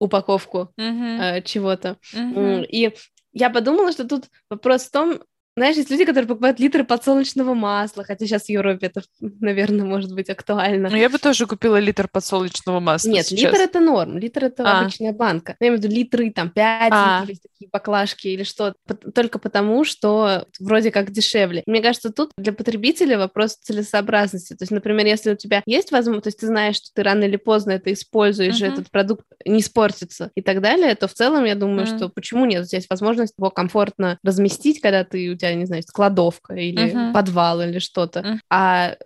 упаковку 0.00 0.72
uh-huh. 0.78 1.38
э, 1.38 1.42
чего-то. 1.42 1.98
Uh-huh. 2.14 2.66
И 2.66 2.94
я 3.34 3.50
подумала, 3.50 3.92
что 3.92 4.06
тут 4.06 4.30
вопрос 4.48 4.84
в 4.84 4.90
том, 4.90 5.22
знаешь, 5.56 5.76
есть 5.76 5.90
люди, 5.90 6.04
которые 6.04 6.26
покупают 6.26 6.58
литры 6.58 6.84
подсолнечного 6.84 7.54
масла, 7.54 8.04
хотя 8.04 8.26
сейчас 8.26 8.44
в 8.44 8.48
Европе 8.48 8.86
это, 8.86 9.02
наверное, 9.20 9.86
может 9.86 10.12
быть 10.12 10.28
актуально. 10.28 10.90
Ну, 10.90 10.96
я 10.96 11.08
бы 11.08 11.18
тоже 11.18 11.46
купила 11.46 11.76
литр 11.76 12.08
подсолнечного 12.08 12.80
масла 12.80 13.08
Нет, 13.08 13.26
сейчас. 13.26 13.52
литр 13.52 13.62
это 13.62 13.80
норм, 13.80 14.18
литр 14.18 14.44
это 14.44 14.64
а. 14.64 14.80
обычная 14.80 15.12
банка. 15.12 15.56
Я 15.60 15.68
имею 15.68 15.80
в 15.80 15.84
виду 15.84 15.94
литры, 15.94 16.30
там, 16.32 16.50
5 16.50 16.88
а. 16.92 17.24
литров, 17.26 17.38
такие 17.42 17.70
баклажки 17.72 18.28
или 18.28 18.42
что, 18.42 18.74
только 19.14 19.38
потому, 19.38 19.84
что 19.84 20.46
вроде 20.58 20.90
как 20.90 21.12
дешевле. 21.12 21.62
Мне 21.66 21.80
кажется, 21.80 22.10
тут 22.10 22.32
для 22.36 22.52
потребителя 22.52 23.18
вопрос 23.18 23.56
целесообразности. 23.56 24.54
То 24.54 24.62
есть, 24.62 24.72
например, 24.72 25.06
если 25.06 25.32
у 25.32 25.36
тебя 25.36 25.62
есть 25.66 25.92
возможность, 25.92 26.24
то 26.24 26.28
есть 26.28 26.40
ты 26.40 26.46
знаешь, 26.46 26.76
что 26.76 26.88
ты 26.94 27.02
рано 27.02 27.24
или 27.24 27.36
поздно 27.36 27.72
это 27.72 27.92
используешь, 27.92 28.60
uh-huh. 28.60 28.72
этот 28.72 28.90
продукт 28.90 29.24
не 29.44 29.60
испортится 29.60 30.30
и 30.34 30.42
так 30.42 30.60
далее, 30.60 30.94
то 30.94 31.06
в 31.06 31.14
целом 31.14 31.44
я 31.44 31.54
думаю, 31.54 31.86
uh-huh. 31.86 31.96
что 31.96 32.08
почему 32.08 32.44
нет? 32.44 32.66
Здесь 32.66 32.86
возможность 32.88 33.34
его 33.38 33.50
комфортно 33.50 34.18
разместить, 34.22 34.80
когда 34.80 35.04
ты 35.04 35.30
у 35.30 35.36
тебя, 35.36 35.43
не 35.52 35.66
знаю, 35.66 35.82
кладовка 35.92 36.54
или 36.54 36.92
uh-huh. 36.92 37.12
подвал 37.12 37.60
или 37.60 37.78
что-то. 37.80 38.20
Uh-huh. 38.20 38.38
А 38.48 38.96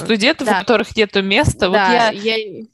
студентов, 0.00 0.46
да. 0.46 0.56
у 0.56 0.60
которых 0.60 0.94
нету 0.96 1.22
места. 1.22 1.68
Да, 1.68 1.68
вот 1.68 1.74
я... 1.74 2.10
я... 2.10 2.64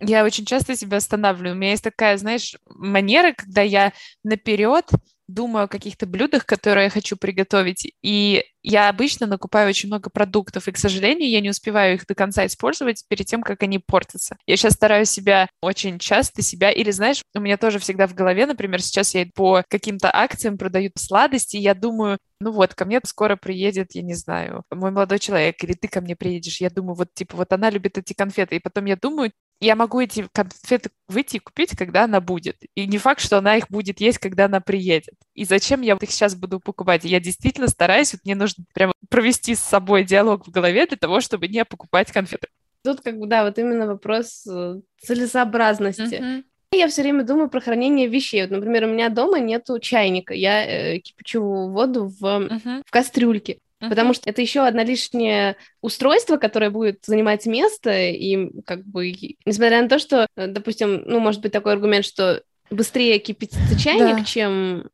Я 0.00 0.24
очень 0.24 0.44
часто 0.44 0.76
себя 0.76 0.98
останавливаю. 0.98 1.56
У 1.56 1.58
меня 1.58 1.72
есть 1.72 1.82
такая, 1.82 2.16
знаешь, 2.18 2.54
манера, 2.68 3.32
когда 3.32 3.62
я 3.62 3.92
наперед 4.22 4.88
думаю 5.26 5.64
о 5.64 5.68
каких-то 5.68 6.06
блюдах, 6.06 6.46
которые 6.46 6.84
я 6.84 6.90
хочу 6.90 7.16
приготовить, 7.16 7.92
и 8.00 8.44
я 8.62 8.88
обычно 8.88 9.26
накупаю 9.26 9.68
очень 9.68 9.88
много 9.88 10.10
продуктов, 10.10 10.68
и, 10.68 10.72
к 10.72 10.78
сожалению, 10.78 11.30
я 11.30 11.40
не 11.40 11.50
успеваю 11.50 11.94
их 11.94 12.06
до 12.06 12.14
конца 12.14 12.46
использовать 12.46 13.04
перед 13.08 13.26
тем, 13.26 13.42
как 13.42 13.62
они 13.62 13.78
портятся. 13.78 14.36
Я 14.46 14.56
сейчас 14.56 14.74
стараюсь 14.74 15.10
себя 15.10 15.48
очень 15.60 15.98
часто 15.98 16.42
себя, 16.42 16.70
или, 16.70 16.90
знаешь, 16.90 17.22
у 17.34 17.40
меня 17.40 17.56
тоже 17.56 17.78
всегда 17.78 18.06
в 18.06 18.14
голове, 18.14 18.46
например, 18.46 18.82
сейчас 18.82 19.14
я 19.14 19.26
по 19.34 19.62
каким-то 19.68 20.10
акциям 20.12 20.58
продают 20.58 20.92
сладости, 20.96 21.56
и 21.56 21.60
я 21.60 21.74
думаю, 21.74 22.18
ну 22.40 22.52
вот, 22.52 22.74
ко 22.74 22.84
мне 22.84 23.00
скоро 23.04 23.36
приедет, 23.36 23.94
я 23.94 24.02
не 24.02 24.14
знаю, 24.14 24.62
мой 24.70 24.90
молодой 24.90 25.18
человек, 25.18 25.62
или 25.64 25.72
ты 25.72 25.88
ко 25.88 26.00
мне 26.00 26.16
приедешь, 26.16 26.60
я 26.60 26.70
думаю, 26.70 26.94
вот, 26.94 27.08
типа, 27.14 27.36
вот 27.36 27.52
она 27.52 27.70
любит 27.70 27.98
эти 27.98 28.12
конфеты, 28.12 28.56
и 28.56 28.60
потом 28.60 28.84
я 28.84 28.96
думаю, 28.96 29.32
я 29.60 29.74
могу 29.74 30.00
эти 30.00 30.28
конфеты 30.32 30.90
выйти 31.08 31.36
и 31.36 31.40
купить, 31.40 31.76
когда 31.76 32.04
она 32.04 32.20
будет. 32.20 32.56
И 32.74 32.86
не 32.86 32.98
факт, 32.98 33.20
что 33.20 33.38
она 33.38 33.56
их 33.56 33.68
будет 33.68 34.00
есть, 34.00 34.18
когда 34.18 34.44
она 34.44 34.60
приедет. 34.60 35.14
И 35.34 35.44
зачем 35.44 35.80
я 35.80 35.94
их 36.00 36.10
сейчас 36.10 36.34
буду 36.36 36.60
покупать? 36.60 37.04
Я 37.04 37.18
действительно 37.18 37.66
стараюсь, 37.66 38.12
вот 38.12 38.20
мне 38.24 38.36
нужно 38.36 38.47
прямо 38.72 38.92
провести 39.08 39.54
с 39.54 39.60
собой 39.60 40.04
диалог 40.04 40.46
в 40.46 40.50
голове 40.50 40.86
для 40.86 40.96
того, 40.96 41.20
чтобы 41.20 41.48
не 41.48 41.64
покупать 41.64 42.12
конфеты. 42.12 42.48
Тут 42.84 43.00
как 43.00 43.18
бы, 43.18 43.26
да, 43.26 43.44
вот 43.44 43.58
именно 43.58 43.86
вопрос 43.86 44.46
э, 44.46 44.80
целесообразности. 45.00 46.14
Mm-hmm. 46.14 46.44
Я 46.72 46.88
все 46.88 47.02
время 47.02 47.24
думаю 47.24 47.48
про 47.48 47.60
хранение 47.60 48.08
вещей. 48.08 48.42
Вот, 48.42 48.50
например, 48.50 48.84
у 48.84 48.88
меня 48.88 49.08
дома 49.08 49.40
нету 49.40 49.78
чайника. 49.78 50.34
Я 50.34 50.64
э, 50.64 50.98
кипячу 50.98 51.42
воду 51.42 52.12
в, 52.20 52.22
uh-huh. 52.22 52.82
в 52.84 52.90
кастрюльке. 52.90 53.58
Uh-huh. 53.80 53.88
Потому 53.88 54.12
что 54.12 54.28
это 54.28 54.42
еще 54.42 54.60
одно 54.60 54.82
лишнее 54.82 55.56
устройство, 55.80 56.36
которое 56.36 56.70
будет 56.70 56.98
занимать 57.06 57.46
место, 57.46 57.90
и 58.10 58.50
как 58.66 58.84
бы, 58.84 59.12
несмотря 59.46 59.82
на 59.82 59.88
то, 59.88 59.98
что, 59.98 60.26
э, 60.36 60.46
допустим, 60.46 61.04
ну, 61.06 61.20
может 61.20 61.40
быть 61.40 61.52
такой 61.52 61.72
аргумент, 61.72 62.04
что 62.04 62.42
быстрее 62.70 63.18
кипятится 63.18 63.78
чайник, 63.78 64.18
Да. 64.18 64.24
чем 64.24 64.90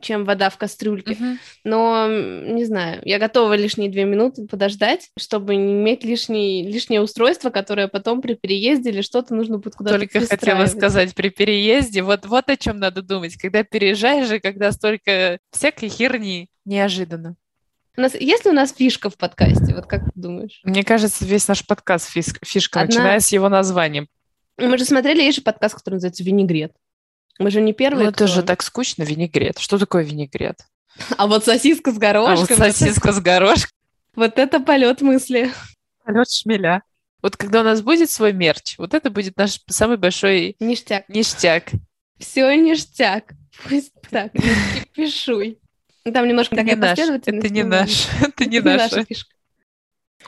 чем 0.00 0.24
вода 0.24 0.50
в 0.50 0.56
кастрюльке. 0.56 1.14
Мгм. 1.14 1.38
Но, 1.64 2.06
не 2.08 2.64
знаю, 2.64 3.00
я 3.04 3.18
готова 3.18 3.54
лишние 3.54 3.90
две 3.90 4.04
минуты 4.04 4.46
подождать, 4.46 5.10
чтобы 5.18 5.56
не 5.56 5.74
иметь 5.74 6.04
лишний, 6.04 6.66
лишнее 6.66 7.00
устройство, 7.00 7.50
которое 7.50 7.88
потом 7.88 8.22
при 8.22 8.34
переезде 8.34 8.90
или 8.90 9.02
что-то 9.02 9.34
нужно 9.34 9.58
будет 9.58 9.74
куда-то 9.74 9.98
Только 9.98 10.20
хотела 10.26 10.66
сказать 10.66 11.14
при 11.14 11.28
переезде, 11.28 12.02
вот, 12.02 12.26
вот 12.26 12.48
о 12.48 12.56
чем 12.56 12.78
надо 12.78 13.02
думать, 13.02 13.36
когда 13.36 13.62
переезжаешь 13.62 14.30
и 14.30 14.38
когда 14.38 14.72
столько 14.72 15.38
всякой 15.50 15.88
херни 15.88 16.48
неожиданно. 16.64 17.36
У 17.96 18.00
нас, 18.02 18.14
есть 18.14 18.44
ли 18.44 18.50
у 18.50 18.54
нас 18.54 18.74
фишка 18.74 19.08
в 19.08 19.16
подкасте? 19.16 19.74
Вот 19.74 19.86
как 19.86 20.04
ты 20.04 20.10
думаешь? 20.14 20.60
Мне 20.64 20.84
кажется, 20.84 21.24
весь 21.24 21.48
наш 21.48 21.66
подкаст 21.66 22.14
фис- 22.14 22.36
фишка, 22.44 22.80
Одна- 22.80 22.94
начиная 22.94 23.20
с 23.20 23.32
его 23.32 23.48
названием. 23.48 24.08
Мы 24.58 24.76
же 24.78 24.84
смотрели, 24.84 25.22
есть 25.22 25.38
же 25.38 25.42
подкаст, 25.42 25.74
который 25.76 25.94
называется 25.94 26.24
«Винегрет». 26.24 26.72
Мы 27.38 27.50
же 27.50 27.60
не 27.60 27.72
первые, 27.72 28.04
Ну, 28.04 28.08
это 28.10 28.24
кто- 28.24 28.26
же 28.34 28.42
так 28.42 28.62
скучно, 28.62 29.02
винегрет. 29.02 29.58
Что 29.58 29.78
такое 29.78 30.02
винегрет? 30.04 30.60
А 31.18 31.26
вот 31.26 31.44
сосиска 31.44 31.92
с 31.92 31.96
А 31.96 32.00
горошком. 32.00 32.46
вот 32.56 32.58
сосиска 32.58 33.12
с 33.12 33.20
горошком. 33.20 33.70
Вот 34.14 34.38
это 34.38 34.60
полет 34.60 35.02
мысли. 35.02 35.50
Полет 36.04 36.30
шмеля. 36.30 36.82
Вот 37.22 37.36
когда 37.36 37.60
у 37.60 37.64
нас 37.64 37.82
будет 37.82 38.10
свой 38.10 38.32
мерч, 38.32 38.78
вот 38.78 38.94
это 38.94 39.10
будет 39.10 39.36
наш 39.36 39.60
самый 39.68 39.96
большой 39.98 40.56
Ништяк. 40.60 41.08
ништяк. 41.08 41.70
Все 42.18 42.54
ништяк. 42.54 43.32
Пусть 43.68 43.92
так, 44.10 44.32
не 44.34 44.40
кипишуй. 44.84 45.58
Там 46.04 46.28
немножко 46.28 46.54
Это 46.54 46.64
не 46.64 46.70
такая 46.70 46.80
наш, 46.88 46.98
последовательность. 46.98 47.44
это 47.46 47.54
не 47.54 47.62
наш, 47.64 48.06
это 48.22 48.44
не 48.46 48.58
это 48.58 48.76
наша 48.76 49.04
фишка. 49.04 49.34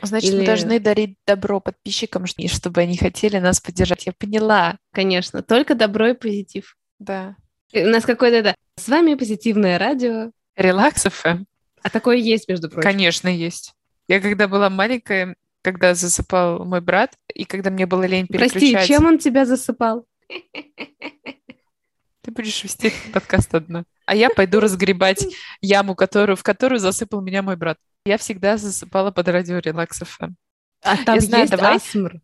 Значит, 0.01 0.31
мы 0.33 0.39
Или- 0.39 0.45
должны 0.45 0.79
дарить 0.79 1.15
добро 1.25 1.59
подписчикам, 1.59 2.25
чтобы 2.25 2.81
они 2.81 2.97
хотели 2.97 3.37
нас 3.39 3.59
поддержать. 3.59 4.05
Я 4.05 4.13
поняла. 4.13 4.77
Конечно, 4.93 5.41
только 5.41 5.75
добро 5.75 6.09
и 6.09 6.13
позитив. 6.13 6.75
Да. 6.99 7.35
И 7.71 7.83
У 7.83 7.87
нас 7.87 8.05
какое-то 8.05 8.37
это... 8.37 8.55
С 8.77 8.87
вами 8.87 9.15
позитивное 9.15 9.77
радио. 9.77 10.31
Релакс 10.55 11.05
FM. 11.05 11.45
А 11.81 11.89
такое 11.89 12.17
есть, 12.17 12.47
между 12.47 12.69
прочим. 12.69 12.89
Конечно, 12.89 13.27
есть. 13.27 13.73
Я 14.07 14.19
когда 14.19 14.47
была 14.47 14.69
маленькая, 14.69 15.35
когда 15.61 15.93
засыпал 15.93 16.65
мой 16.65 16.81
брат, 16.81 17.15
и 17.33 17.45
когда 17.45 17.69
мне 17.69 17.85
было 17.85 18.03
лень 18.03 18.27
Прости, 18.27 18.59
переключать... 18.59 18.87
чем 18.87 19.05
он 19.05 19.19
тебя 19.19 19.45
засыпал? 19.45 20.05
Ты 22.21 22.31
будешь 22.31 22.63
вести 22.63 22.91
подкаст 23.13 23.53
одна. 23.55 23.85
А 24.05 24.15
я 24.15 24.29
пойду 24.29 24.59
разгребать 24.59 25.25
яму, 25.61 25.95
которую, 25.95 26.35
в 26.35 26.43
которую 26.43 26.79
засыпал 26.79 27.21
меня 27.21 27.41
мой 27.41 27.55
брат. 27.55 27.77
Я 28.05 28.17
всегда 28.17 28.57
засыпала 28.57 29.11
под 29.11 29.27
радио 29.29 29.59
Релакс 29.59 30.01
FM. 30.01 30.33
А 30.81 30.97
там 31.03 31.15
Я 31.15 31.21
знаю, 31.21 31.43
есть 31.43 31.51
давай- 31.51 31.77
асмр. 31.77 32.19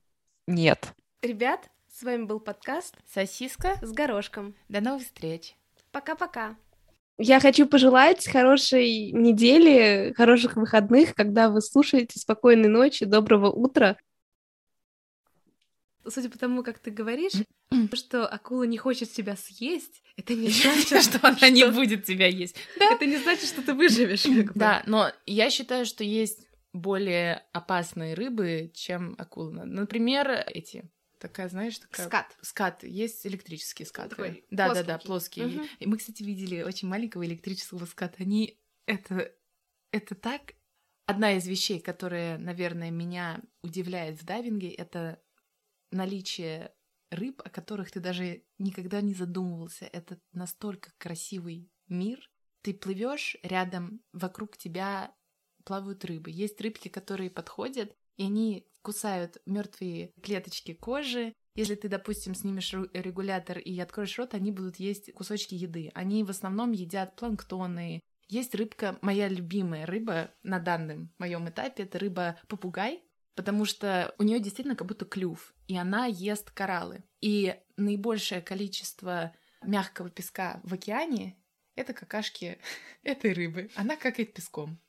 Нет. 0.48 0.94
Ребят, 1.22 1.70
с 1.98 2.04
вами 2.04 2.26
был 2.26 2.42
подкаст 2.42 2.94
Сосиска. 3.08 3.78
с 3.82 3.94
горошком. 3.94 4.54
До 4.68 4.82
новых 4.82 5.04
встреч. 5.04 5.56
Пока-пока. 5.94 6.58
Я 7.18 7.40
хочу 7.40 7.68
пожелать 7.68 8.28
хорошей 8.28 9.12
недели, 9.12 10.12
хороших 10.12 10.58
выходных, 10.58 11.16
когда 11.16 11.50
вы 11.50 11.62
слушаете 11.62 12.20
спокойной 12.20 12.68
ночи, 12.68 13.06
доброго 13.06 13.50
утра. 13.50 13.96
Судя 16.06 16.30
по 16.30 16.38
тому, 16.38 16.64
как 16.64 16.80
ты 16.80 16.92
говоришь, 16.92 17.32
что 17.94 18.28
акула 18.28 18.64
не 18.64 18.78
хочет 18.78 19.14
тебя 19.14 19.38
съесть, 19.38 20.04
это 20.18 20.36
не 20.36 20.50
значит, 20.50 21.02
Что 21.02 21.26
она 21.26 21.50
не 21.50 21.66
будет 21.72 22.04
тебя 22.04 22.28
есть. 22.28 22.58
Это 22.78 23.06
не 23.06 23.16
значит, 23.16 23.46
что 23.46 23.62
ты 23.62 23.74
выживешь. 23.74 24.26
Да, 24.54 24.84
но 24.86 25.14
я 25.26 25.50
считаю, 25.50 25.86
что 25.86 26.04
есть 26.04 26.46
более 26.74 27.46
опасные 27.54 28.16
рыбы, 28.16 28.70
чем 28.74 29.16
акулы. 29.18 29.64
Например, 29.64 30.44
эти. 30.54 30.90
Такая, 31.28 31.50
знаешь, 31.50 31.80
такая... 31.80 32.06
Скат. 32.06 32.38
Скат. 32.42 32.84
Есть 32.84 33.26
электрические 33.26 33.88
скаты. 33.88 34.10
Такой 34.10 34.46
да, 34.52 34.72
да, 34.76 34.84
да, 34.84 34.98
плоские. 35.00 35.48
Мгм. 35.48 35.68
И 35.80 35.88
мы, 35.88 35.98
кстати, 35.98 36.22
видели 36.22 36.62
очень 36.62 36.88
маленького 36.88 37.26
электрического 37.26 37.84
ската. 37.86 38.18
Они... 38.20 38.60
Это... 38.86 39.34
Это 39.92 40.14
так... 40.14 40.54
Одна 41.08 41.34
из 41.34 41.48
вещей, 41.48 41.80
которая, 41.80 42.38
наверное, 42.38 42.92
меня 42.92 43.42
удивляет 43.64 44.22
в 44.22 44.26
дайвинге, 44.26 44.70
это 44.70 45.20
наличие 45.92 46.76
рыб, 47.10 47.42
о 47.44 47.50
которых 47.50 47.90
ты 47.90 48.00
даже 48.00 48.44
никогда 48.60 49.02
не 49.02 49.16
задумывался. 49.16 49.86
Это 49.86 50.20
настолько 50.32 50.92
красивый 51.00 51.72
мир. 51.88 52.30
Ты 52.62 52.76
плывешь 52.76 53.36
рядом, 53.42 54.02
вокруг 54.14 54.58
тебя 54.58 55.16
плавают 55.64 56.06
рыбы. 56.06 56.30
Есть 56.30 56.62
рыбки, 56.62 56.88
которые 56.88 57.32
подходят, 57.32 57.96
и 58.18 58.24
они 58.24 58.68
кусают 58.82 59.38
мертвые 59.46 60.12
клеточки 60.22 60.74
кожи. 60.74 61.34
Если 61.56 61.76
ты, 61.76 61.90
допустим, 61.90 62.36
снимешь 62.36 62.74
регулятор 62.94 63.58
и 63.58 63.80
откроешь 63.80 64.18
рот, 64.18 64.34
они 64.34 64.52
будут 64.52 64.78
есть 64.78 65.12
кусочки 65.14 65.56
еды. 65.56 65.92
Они 65.96 66.24
в 66.24 66.30
основном 66.30 66.72
едят 66.72 67.16
планктоны. 67.16 68.02
Есть 68.28 68.56
рыбка, 68.56 68.98
моя 69.02 69.28
любимая 69.28 69.86
рыба 69.86 70.32
на 70.44 70.60
данном 70.60 71.12
моем 71.18 71.48
этапе, 71.48 71.84
это 71.84 72.00
рыба-попугай, 72.00 73.04
потому 73.36 73.66
что 73.66 74.16
у 74.18 74.24
нее 74.24 74.40
действительно 74.40 74.76
как 74.76 74.88
будто 74.88 75.06
клюв, 75.06 75.54
и 75.68 75.78
она 75.78 76.06
ест 76.08 76.50
кораллы. 76.52 77.04
И 77.22 77.56
наибольшее 77.78 78.42
количество 78.42 79.34
мягкого 79.62 80.10
песка 80.10 80.60
в 80.64 80.74
океане— 80.74 81.38
это 81.76 81.94
какашки 81.94 82.58
этой 83.04 83.34
рыбы. 83.34 83.70
Она 83.76 83.96
какает 83.96 84.34
песком. 84.34 84.80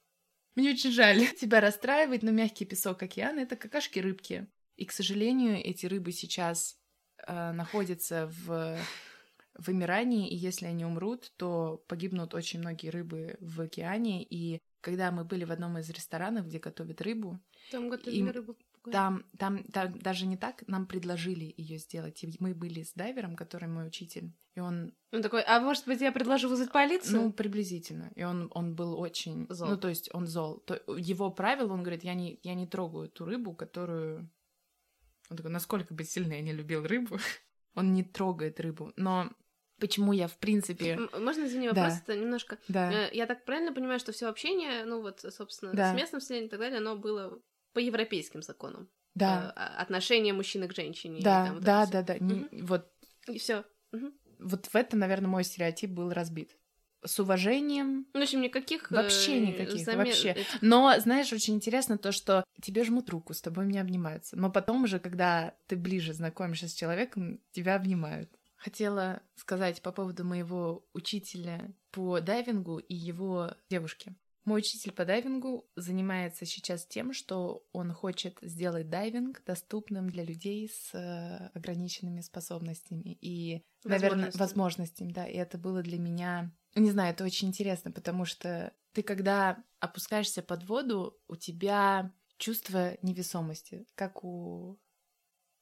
Мне 0.57 0.71
очень 0.71 0.91
жаль 0.91 1.19
тебя 1.41 1.61
расстраивать, 1.61 2.23
но 2.23 2.33
мягкий 2.33 2.65
песок 2.65 3.03
океана— 3.03 3.41
это 3.41 3.55
какашки 3.57 4.01
рыбки. 4.01 4.47
И, 4.77 4.85
к 4.85 4.93
сожалению, 4.93 5.57
эти 5.65 5.87
рыбы 5.87 6.13
сейчас 6.13 6.77
э, 7.27 7.53
находятся 7.53 8.31
в 8.47 8.77
вымирании, 9.55 10.29
и 10.29 10.37
если 10.37 10.67
они 10.67 10.85
умрут, 10.85 11.33
то 11.37 11.83
погибнут 11.89 12.35
очень 12.35 12.61
многие 12.61 12.89
рыбы 12.89 13.37
в 13.41 13.61
океане. 13.61 14.23
И 14.25 14.61
когда 14.81 15.11
мы 15.11 15.25
были 15.25 15.45
в 15.45 15.53
одном 15.53 15.79
из 15.79 15.89
ресторанов, 15.91 16.47
где 16.47 16.59
готовят 16.59 17.01
рыбу, 17.01 17.39
Там 17.71 17.89
готовили 17.89 18.21
Им- 18.21 18.31
рыбу. 18.31 18.57
там, 18.93 19.25
там, 19.39 19.65
там 19.65 19.99
даже 19.99 20.27
не 20.27 20.37
так, 20.37 20.67
нам 20.69 20.87
предложили 20.87 21.55
ее 21.57 21.79
сделать. 21.79 22.23
И 22.23 22.33
мы 22.39 22.55
были 22.55 22.83
с 22.83 22.93
дайвером, 22.93 23.35
который 23.35 23.69
мой 23.69 23.87
учитель, 23.87 24.31
и 24.57 24.61
он, 24.61 24.93
Он 25.13 25.23
такой, 25.23 25.43
а 25.43 25.61
может 25.61 25.87
быть, 25.87 26.01
я 26.01 26.11
предложу 26.13 26.49
вызвать 26.49 26.73
полицию? 26.73 27.21
ну, 27.23 27.33
приблизительно, 27.33 28.11
и 28.17 28.25
он, 28.25 28.51
он 28.55 28.75
был 28.75 28.99
очень, 28.99 29.47
Зол. 29.51 29.69
ну, 29.69 29.77
то 29.77 29.89
есть 29.89 30.09
он 30.15 30.27
зол. 30.27 30.61
То, 30.61 30.81
его 30.97 31.31
правило, 31.31 31.73
он 31.75 31.83
говорит, 31.83 32.05
я 32.05 32.15
не, 32.15 32.41
я 32.43 32.55
не 32.55 32.67
трогаю 32.67 33.09
ту 33.09 33.25
рыбу, 33.27 33.55
которую... 33.55 34.29
Он 35.31 35.37
такой, 35.37 35.51
насколько 35.51 35.93
бы 35.95 36.05
сильно 36.05 36.35
я 36.35 36.41
не 36.41 36.53
любил 36.53 36.85
рыбу, 36.87 37.19
он 37.75 37.93
не 37.93 38.03
трогает 38.03 38.59
рыбу. 38.61 38.93
Но 38.97 39.31
почему 39.79 40.13
я, 40.13 40.27
в 40.27 40.39
принципе... 40.39 40.99
Можно, 41.19 41.45
извини, 41.47 41.71
Да. 41.73 41.83
вопрос 41.83 42.01
это 42.03 42.17
немножко? 42.17 42.59
Да, 42.69 42.91
Э, 42.93 43.11
Я 43.13 43.27
так 43.27 43.45
правильно 43.45 43.73
понимаю, 43.75 43.99
что 43.99 44.13
все 44.13 44.29
общение, 44.29 44.85
ну 44.87 45.03
вот, 45.03 45.21
собственно, 45.21 45.73
Да. 45.75 45.93
с 45.93 45.97
местным 45.97 46.19
населением 46.21 46.47
и 46.47 46.51
так 46.51 46.61
далее, 46.61 46.79
оно 46.79 46.97
было 46.97 47.39
по 47.75 47.79
европейским 47.79 48.41
законам. 48.43 48.89
да, 49.15 49.49
Э, 49.49 49.53
а- 49.57 49.83
Отношение 49.83 50.33
мужчины 50.33 50.67
к 50.69 50.75
женщине. 50.75 51.21
да, 51.23 51.47
там 51.47 51.55
вот 51.57 51.65
да, 51.65 51.83
это 51.85 51.93
да, 51.93 52.03
да. 52.03 52.19
Не- 52.19 52.49
Вот. 52.63 52.91
И 53.29 53.39
все. 53.39 53.65
Вот 54.39 54.67
в 54.67 54.75
это, 54.77 54.97
наверное, 54.97 55.29
мой 55.29 55.45
стереотип 55.45 55.91
был 55.91 56.11
разбит. 56.11 56.57
С 57.05 57.21
уважением, 57.21 58.07
Ну, 58.15 58.21
в 58.21 58.23
общем, 58.23 58.41
никаких... 58.41 58.91
Вообще 58.91 59.37
э, 59.37 59.41
никаких, 59.41 59.87
замен- 59.87 59.99
вообще. 60.07 60.37
Но, 60.61 60.99
знаешь, 60.99 61.33
очень 61.33 61.55
интересно 61.55 61.99
то, 61.99 62.11
что 62.11 62.45
тебе 62.61 62.85
жмут 62.85 63.11
руку, 63.11 63.33
с 63.33 63.41
тобой 63.41 63.67
не 63.67 63.79
обнимаются. 63.79 64.37
Но 64.37 64.51
потом 64.51 64.85
уже, 64.85 64.99
когда 64.99 65.55
ты 65.67 65.77
ближе 65.77 66.15
знакомишься 66.15 66.69
с 66.69 66.75
человеком, 66.75 67.41
тебя 67.53 67.77
обнимают. 67.77 68.31
Хотела 68.57 69.23
сказать 69.37 69.83
по 69.83 69.93
поводу 69.93 70.25
моего 70.25 70.85
учителя 70.95 71.73
по 71.93 72.21
дайвингу 72.21 72.79
и 72.79 72.95
его 72.95 73.53
девушки. 73.71 74.17
Мой 74.47 74.61
учитель 74.61 74.93
по 74.93 75.05
дайвингу 75.05 75.69
занимается 75.75 76.47
сейчас 76.47 76.87
тем, 76.87 77.13
что 77.13 77.67
он 77.73 77.93
хочет 77.93 78.39
сделать 78.43 78.89
дайвинг 78.89 79.43
доступным 79.45 80.09
для 80.09 80.23
людей 80.25 80.69
с 80.69 80.95
э, 80.95 81.51
ограниченными 81.53 82.21
способностями 82.21 83.19
и, 83.21 83.65
наверное, 83.83 84.31
Возможностями. 84.31 84.41
возможностями, 84.41 85.13
да. 85.13 85.27
И 85.27 85.35
это 85.37 85.59
было 85.59 85.83
для 85.83 85.99
меня, 85.99 86.57
не 86.77 86.93
знаю, 86.93 87.13
это 87.13 87.25
очень 87.25 87.49
интересно, 87.49 87.91
потому 87.91 88.25
что 88.25 88.73
ты, 88.93 89.03
когда 89.03 89.63
опускаешься 89.81 90.43
под 90.43 90.63
воду, 90.65 91.19
у 91.27 91.35
тебя 91.35 92.15
чувство 92.39 92.97
невесомости, 93.03 93.85
как 93.97 94.23
у 94.25 94.79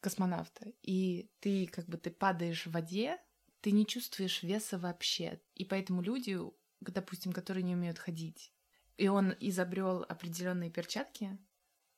космонавта. 0.01 0.73
И 0.83 1.31
ты 1.41 1.67
как 1.69 1.87
бы 1.87 1.97
ты 1.97 2.11
падаешь 2.11 2.67
в 2.67 2.73
воде, 2.73 3.17
ты 3.63 3.71
не 3.71 3.87
чувствуешь 3.87 4.43
веса 4.43 4.79
вообще. 4.79 5.41
И 5.55 5.65
поэтому 5.65 6.03
люди, 6.03 6.39
допустим, 6.81 7.33
которые 7.33 7.63
не 7.63 7.75
умеют 7.75 7.99
ходить, 7.99 8.53
и 8.97 9.09
он 9.09 9.35
изобрел 9.41 10.05
определенные 10.09 10.71
перчатки 10.71 11.39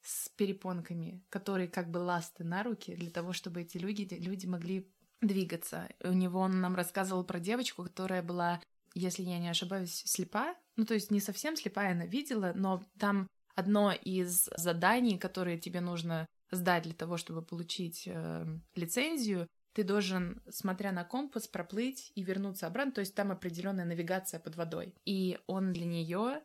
с 0.03 0.29
перепонками, 0.31 1.25
которые 1.31 1.69
как 1.69 1.91
бы 1.91 1.99
ласты 1.99 2.45
на 2.45 2.63
руки 2.63 2.95
для 2.95 3.11
того, 3.11 3.33
чтобы 3.33 3.63
эти 3.63 3.77
люди, 3.79 4.07
люди 4.15 4.47
могли 4.47 4.89
двигаться. 5.21 5.89
И 6.01 6.07
у 6.07 6.13
него 6.13 6.41
он 6.41 6.61
нам 6.61 6.77
рассказывал 6.77 7.25
про 7.25 7.41
девочку, 7.41 7.83
которая 7.83 8.23
была, 8.23 8.61
если 8.95 9.23
я 9.23 9.39
не 9.39 9.49
ошибаюсь, 9.49 10.03
слепа. 10.07 10.55
Ну, 10.77 10.85
то 10.85 10.95
есть 10.95 11.11
не 11.11 11.21
совсем 11.21 11.57
слепая, 11.57 11.93
она 11.93 12.07
видела, 12.07 12.53
но 12.55 12.85
там 12.99 13.27
одно 13.55 13.93
из 13.93 14.49
заданий, 14.57 15.19
которые 15.19 15.59
тебе 15.59 15.81
нужно 15.81 16.27
сдать 16.51 16.85
для 16.85 16.95
того, 16.95 17.17
чтобы 17.17 17.43
получить 17.43 18.05
э, 18.07 18.47
лицензию, 18.75 19.49
ты 19.73 19.83
должен, 19.83 20.41
смотря 20.49 20.93
на 20.93 21.05
компас, 21.05 21.49
проплыть 21.49 22.13
и 22.15 22.23
вернуться 22.23 22.67
обратно. 22.67 22.93
То 22.93 23.01
есть 23.01 23.15
там 23.15 23.33
определенная 23.33 23.85
навигация 23.85 24.41
под 24.41 24.57
водой. 24.57 24.95
И 25.05 25.39
он 25.47 25.73
для 25.73 25.85
нее 25.85 26.41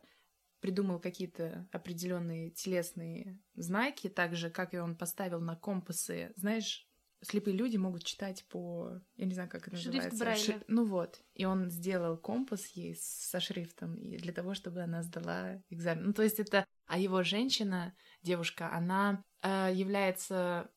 придумал 0.62 1.00
какие-то 1.00 1.68
определенные 1.72 2.50
телесные 2.50 3.38
знаки, 3.54 4.08
так 4.08 4.34
же, 4.36 4.48
как 4.48 4.72
и 4.72 4.78
он 4.78 4.96
поставил 4.96 5.40
на 5.40 5.56
компасы. 5.56 6.32
Знаешь, 6.36 6.88
слепые 7.20 7.56
люди 7.56 7.76
могут 7.76 8.04
читать 8.04 8.46
по... 8.48 9.00
Я 9.16 9.26
не 9.26 9.34
знаю, 9.34 9.50
как 9.50 9.66
это 9.68 9.76
Шрифт 9.76 10.12
называется. 10.12 10.18
Брайля. 10.24 10.40
Ши- 10.60 10.64
Ну 10.68 10.84
вот. 10.84 11.20
И 11.34 11.44
он 11.44 11.68
сделал 11.68 12.16
компас 12.16 12.66
ей 12.68 12.94
со 12.96 13.40
шрифтом 13.40 13.96
и 13.96 14.16
для 14.16 14.32
того, 14.32 14.54
чтобы 14.54 14.80
она 14.80 15.02
сдала 15.02 15.60
экзамен. 15.68 16.06
Ну, 16.06 16.12
то 16.12 16.22
есть 16.22 16.38
это... 16.38 16.64
А 16.86 16.98
его 16.98 17.22
женщина, 17.22 17.94
девушка, 18.22 18.70
она 18.72 19.24
э, 19.42 19.70
является 19.74 20.70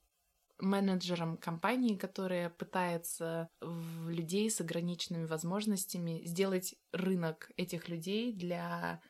менеджером 0.59 1.37
компании, 1.37 1.95
которая 1.95 2.49
пытается 2.49 3.49
в 3.61 4.09
людей 4.09 4.49
с 4.49 4.61
ограниченными 4.61 5.25
возможностями 5.25 6.23
сделать 6.25 6.75
рынок 6.91 7.51
этих 7.57 7.89
людей 7.89 8.31
для 8.33 9.01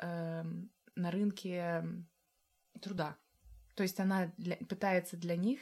эм, 0.00 0.70
на 0.94 1.10
рынке 1.10 1.84
труда. 2.80 3.16
То 3.74 3.82
есть 3.82 4.00
она 4.00 4.32
для- 4.36 4.56
пытается 4.56 5.16
для 5.16 5.36
них 5.36 5.60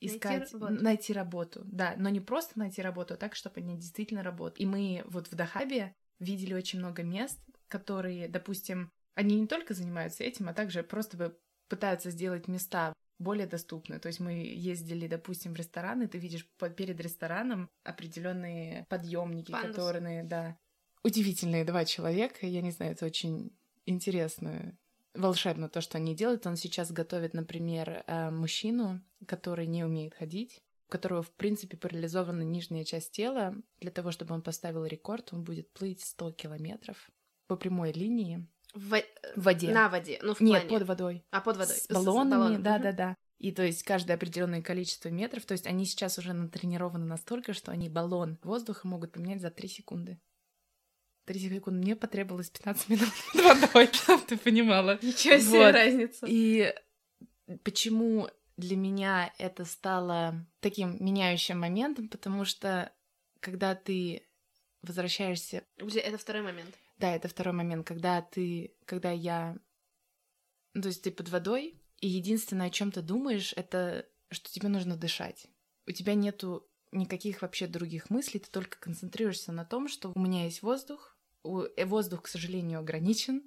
Найти 0.00 0.16
искать, 0.16 0.52
работу. 0.52 0.82
найти 0.82 1.12
работу, 1.12 1.62
да, 1.64 1.94
но 1.96 2.08
не 2.08 2.20
просто 2.20 2.58
найти 2.58 2.82
работу, 2.82 3.14
а 3.14 3.16
так, 3.16 3.34
чтобы 3.34 3.60
они 3.60 3.76
действительно 3.76 4.22
работали. 4.22 4.62
И 4.62 4.66
мы 4.66 5.02
вот 5.06 5.28
в 5.28 5.34
Дахабе 5.34 5.94
видели 6.18 6.54
очень 6.54 6.78
много 6.80 7.02
мест, 7.02 7.40
которые, 7.68 8.28
допустим, 8.28 8.90
они 9.14 9.40
не 9.40 9.46
только 9.46 9.74
занимаются 9.74 10.24
этим, 10.24 10.48
а 10.48 10.54
также 10.54 10.82
просто 10.82 11.36
пытаются 11.68 12.10
сделать 12.10 12.48
места 12.48 12.92
более 13.18 13.46
доступны. 13.46 13.98
То 13.98 14.08
есть 14.08 14.20
мы 14.20 14.32
ездили, 14.32 15.08
допустим, 15.08 15.54
в 15.54 15.56
ресторан, 15.56 16.02
и 16.02 16.06
ты 16.06 16.18
видишь 16.18 16.46
перед 16.76 17.00
рестораном 17.00 17.70
определенные 17.82 18.84
подъемники, 18.88 19.50
которые, 19.50 20.22
да, 20.22 20.58
удивительные 21.06 21.64
два 21.64 21.84
человека. 21.84 22.46
Я 22.46 22.62
не 22.62 22.70
знаю, 22.72 22.92
это 22.92 23.06
очень 23.06 23.56
интересно, 23.86 24.76
волшебно 25.14 25.68
то, 25.68 25.80
что 25.80 25.98
они 25.98 26.14
делают. 26.14 26.46
Он 26.46 26.56
сейчас 26.56 26.90
готовит, 26.92 27.34
например, 27.34 28.04
э, 28.06 28.30
мужчину, 28.30 29.00
который 29.26 29.66
не 29.66 29.84
умеет 29.84 30.14
ходить, 30.14 30.62
у 30.88 30.92
которого, 30.92 31.22
в 31.22 31.30
принципе, 31.32 31.76
парализована 31.76 32.42
нижняя 32.42 32.84
часть 32.84 33.12
тела. 33.12 33.54
Для 33.80 33.90
того, 33.90 34.10
чтобы 34.10 34.34
он 34.34 34.42
поставил 34.42 34.84
рекорд, 34.84 35.32
он 35.32 35.44
будет 35.44 35.72
плыть 35.72 36.02
100 36.04 36.32
километров 36.32 37.10
по 37.46 37.56
прямой 37.56 37.92
линии 37.92 38.46
В, 38.74 38.88
во- 38.90 39.04
в 39.36 39.42
воде. 39.42 39.72
На 39.72 39.88
воде, 39.88 40.18
ну 40.22 40.34
в 40.34 40.40
Нет, 40.40 40.62
плане. 40.62 40.78
под 40.78 40.88
водой. 40.88 41.24
А 41.30 41.40
под 41.40 41.56
водой. 41.56 41.76
С 41.76 41.88
баллонами, 41.88 42.56
да, 42.62 42.74
мгм. 42.74 42.82
да, 42.82 42.92
да. 42.92 43.16
И 43.38 43.52
то 43.52 43.62
есть 43.62 43.82
каждое 43.82 44.14
определенное 44.14 44.62
количество 44.62 45.10
метров, 45.10 45.44
то 45.44 45.52
есть 45.52 45.66
они 45.66 45.84
сейчас 45.84 46.18
уже 46.18 46.32
натренированы 46.32 47.04
настолько, 47.04 47.52
что 47.52 47.70
они 47.70 47.88
баллон 47.90 48.38
воздуха 48.42 48.88
могут 48.88 49.12
поменять 49.12 49.42
за 49.42 49.50
3 49.50 49.68
секунды. 49.68 50.18
3 51.26 51.38
секунды. 51.38 51.80
Мне 51.80 51.96
потребовалось 51.96 52.50
15 52.50 52.88
минут 52.88 53.08
под 53.34 53.42
водой, 53.60 53.88
чтобы 53.92 54.22
ты 54.26 54.36
понимала. 54.36 54.98
Ничего 55.02 55.38
себе 55.38 55.58
Вот. 55.58 55.74
разница. 55.74 56.26
И 56.28 56.74
почему 57.64 58.28
для 58.56 58.76
меня 58.76 59.32
это 59.38 59.64
стало 59.64 60.46
таким 60.60 60.96
меняющим 61.04 61.58
моментом, 61.60 62.08
потому 62.08 62.44
что 62.44 62.92
когда 63.40 63.74
ты 63.74 64.26
возвращаешься 64.82 65.64
Это 65.76 66.16
второй 66.18 66.42
момент. 66.42 66.74
да, 66.98 67.14
это 67.14 67.28
второй 67.28 67.52
момент, 67.54 67.86
когда 67.86 68.22
ты, 68.22 68.74
когда 68.84 69.10
я, 69.10 69.56
ну, 70.74 70.82
то 70.82 70.88
есть 70.88 71.02
ты 71.02 71.10
под 71.10 71.28
водой, 71.28 71.80
и 72.00 72.08
единственное, 72.08 72.68
о 72.68 72.70
чем 72.70 72.92
ты 72.92 73.02
думаешь, 73.02 73.52
это 73.56 74.06
что 74.30 74.50
тебе 74.50 74.68
нужно 74.68 74.96
дышать. 74.96 75.46
У 75.86 75.92
тебя 75.92 76.14
нету 76.14 76.68
никаких 76.92 77.42
вообще 77.42 77.66
других 77.66 78.10
мыслей, 78.10 78.40
ты 78.40 78.50
только 78.50 78.78
концентрируешься 78.78 79.52
на 79.52 79.64
том, 79.64 79.88
что 79.88 80.12
у 80.14 80.18
меня 80.18 80.44
есть 80.44 80.62
воздух, 80.62 81.15
воздух, 81.46 82.22
к 82.22 82.28
сожалению, 82.28 82.80
ограничен, 82.80 83.42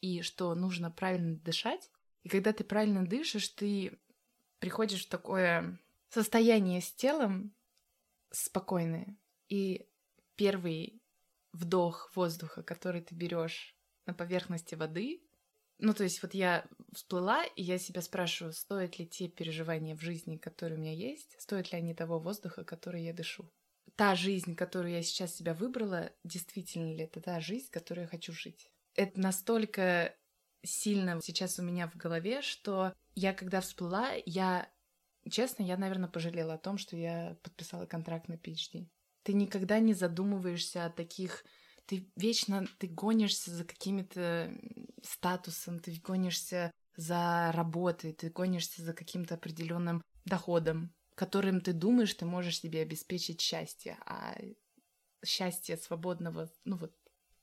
и 0.00 0.22
что 0.22 0.54
нужно 0.54 0.90
правильно 0.90 1.36
дышать. 1.36 1.90
И 2.22 2.28
когда 2.28 2.52
ты 2.52 2.64
правильно 2.64 3.06
дышишь, 3.06 3.48
ты 3.48 3.98
приходишь 4.58 5.06
в 5.06 5.08
такое 5.08 5.78
состояние 6.08 6.80
с 6.80 6.92
телом 6.92 7.54
спокойное. 8.30 9.16
И 9.48 9.86
первый 10.36 11.00
вдох 11.52 12.10
воздуха, 12.14 12.62
который 12.62 13.02
ты 13.02 13.14
берешь 13.14 13.76
на 14.06 14.14
поверхности 14.14 14.74
воды. 14.74 15.22
Ну, 15.78 15.92
то 15.94 16.04
есть 16.04 16.22
вот 16.22 16.34
я 16.34 16.66
всплыла, 16.92 17.44
и 17.44 17.62
я 17.62 17.78
себя 17.78 18.00
спрашиваю, 18.02 18.52
стоят 18.52 18.98
ли 18.98 19.06
те 19.06 19.28
переживания 19.28 19.96
в 19.96 20.00
жизни, 20.00 20.36
которые 20.36 20.78
у 20.78 20.80
меня 20.80 20.92
есть, 20.92 21.34
стоят 21.40 21.72
ли 21.72 21.78
они 21.78 21.94
того 21.94 22.18
воздуха, 22.18 22.64
который 22.64 23.04
я 23.04 23.12
дышу. 23.12 23.50
Та 23.96 24.14
жизнь, 24.14 24.56
которую 24.56 24.92
я 24.92 25.02
сейчас 25.02 25.36
себя 25.36 25.54
выбрала, 25.54 26.12
действительно 26.24 26.92
ли 26.92 27.04
это 27.04 27.20
та 27.20 27.40
жизнь, 27.40 27.68
которую 27.70 28.04
я 28.04 28.08
хочу 28.08 28.32
жить? 28.32 28.70
Это 28.96 29.20
настолько 29.20 30.14
сильно 30.64 31.20
сейчас 31.22 31.58
у 31.58 31.62
меня 31.62 31.88
в 31.88 31.96
голове, 31.96 32.42
что 32.42 32.92
я 33.14 33.32
когда 33.32 33.60
всплыла, 33.60 34.10
я, 34.26 34.68
честно, 35.30 35.62
я, 35.62 35.76
наверное, 35.76 36.08
пожалела 36.08 36.54
о 36.54 36.58
том, 36.58 36.78
что 36.78 36.96
я 36.96 37.36
подписала 37.42 37.86
контракт 37.86 38.28
на 38.28 38.34
PhD. 38.34 38.88
Ты 39.22 39.32
никогда 39.32 39.78
не 39.78 39.94
задумываешься 39.94 40.84
о 40.84 40.90
таких... 40.90 41.44
Ты 41.86 42.10
вечно, 42.16 42.66
ты 42.78 42.88
гонишься 42.88 43.50
за 43.50 43.64
какими-то 43.64 44.50
статусом, 45.02 45.78
ты 45.80 45.94
гонишься 46.02 46.70
за 46.96 47.52
работой, 47.52 48.12
ты 48.12 48.30
гонишься 48.30 48.82
за 48.82 48.94
каким-то 48.94 49.34
определенным 49.34 50.02
доходом, 50.24 50.94
которым 51.14 51.60
ты 51.60 51.72
думаешь, 51.72 52.14
ты 52.14 52.24
можешь 52.24 52.60
себе 52.60 52.82
обеспечить 52.82 53.40
счастье, 53.40 53.98
а 54.06 54.36
счастье 55.24 55.76
свободного, 55.76 56.50
ну 56.64 56.76
вот 56.76 56.94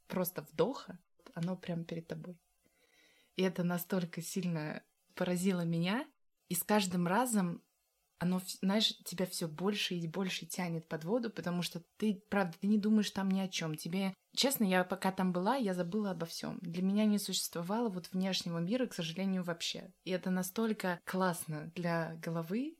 просто 0.08 0.42
вдоха, 0.42 1.00
оно 1.34 1.56
прямо 1.56 1.84
перед 1.84 2.08
тобой. 2.08 2.38
И 3.36 3.44
это 3.44 3.64
настолько 3.64 4.22
сильно 4.22 4.84
поразило 5.16 5.62
меня, 5.62 6.06
и 6.50 6.56
с 6.56 6.64
каждым 6.64 7.08
разом 7.08 7.64
оно, 8.22 8.40
знаешь, 8.62 8.96
тебя 9.04 9.26
все 9.26 9.48
больше 9.48 9.96
и 9.96 10.08
больше 10.08 10.46
тянет 10.46 10.88
под 10.88 11.06
воду, 11.06 11.32
потому 11.32 11.64
что 11.64 11.82
ты, 11.98 12.24
правда, 12.30 12.56
ты 12.60 12.68
не 12.68 12.78
думаешь 12.78 13.10
там 13.10 13.32
ни 13.32 13.40
о 13.40 13.48
чем. 13.48 13.76
Тебе, 13.76 14.14
честно, 14.36 14.64
я 14.64 14.84
пока 14.84 15.12
там 15.12 15.32
была, 15.32 15.56
я 15.56 15.74
забыла 15.74 16.12
обо 16.12 16.28
всем. 16.28 16.60
Для 16.62 16.84
меня 16.84 17.06
не 17.06 17.18
существовало 17.18 17.90
вот 17.90 18.12
внешнего 18.12 18.60
мира, 18.60 18.86
к 18.86 18.94
сожалению, 18.94 19.42
вообще. 19.42 19.92
И 20.04 20.12
это 20.12 20.30
настолько 20.30 21.00
классно 21.04 21.72
для 21.74 22.16
головы. 22.18 22.78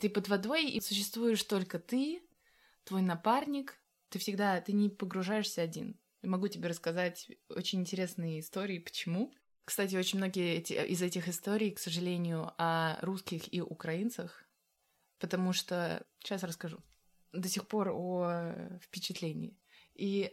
Ты 0.00 0.08
под 0.08 0.28
водой, 0.28 0.70
и 0.70 0.80
существуешь 0.80 1.42
только 1.42 1.78
ты, 1.78 2.22
твой 2.84 3.02
напарник. 3.02 3.78
Ты 4.08 4.18
всегда, 4.18 4.60
ты 4.60 4.72
не 4.72 4.88
погружаешься 4.88 5.62
один. 5.62 6.00
Могу 6.22 6.48
тебе 6.48 6.68
рассказать 6.68 7.30
очень 7.48 7.80
интересные 7.80 8.40
истории, 8.40 8.78
почему. 8.78 9.32
Кстати, 9.64 9.94
очень 9.96 10.18
многие 10.18 10.56
эти, 10.56 10.72
из 10.72 11.02
этих 11.02 11.28
историй, 11.28 11.70
к 11.70 11.78
сожалению, 11.78 12.52
о 12.58 12.98
русских 13.02 13.52
и 13.52 13.60
украинцах, 13.60 14.44
потому 15.18 15.52
что... 15.52 16.04
Сейчас 16.18 16.42
расскажу. 16.42 16.78
До 17.32 17.48
сих 17.48 17.68
пор 17.68 17.90
о 17.90 18.78
впечатлении. 18.82 19.56
И 19.94 20.32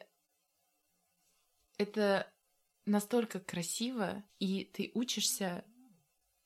это 1.77 2.31
настолько 2.85 3.39
красиво, 3.39 4.23
и 4.39 4.63
ты 4.63 4.91
учишься... 4.93 5.65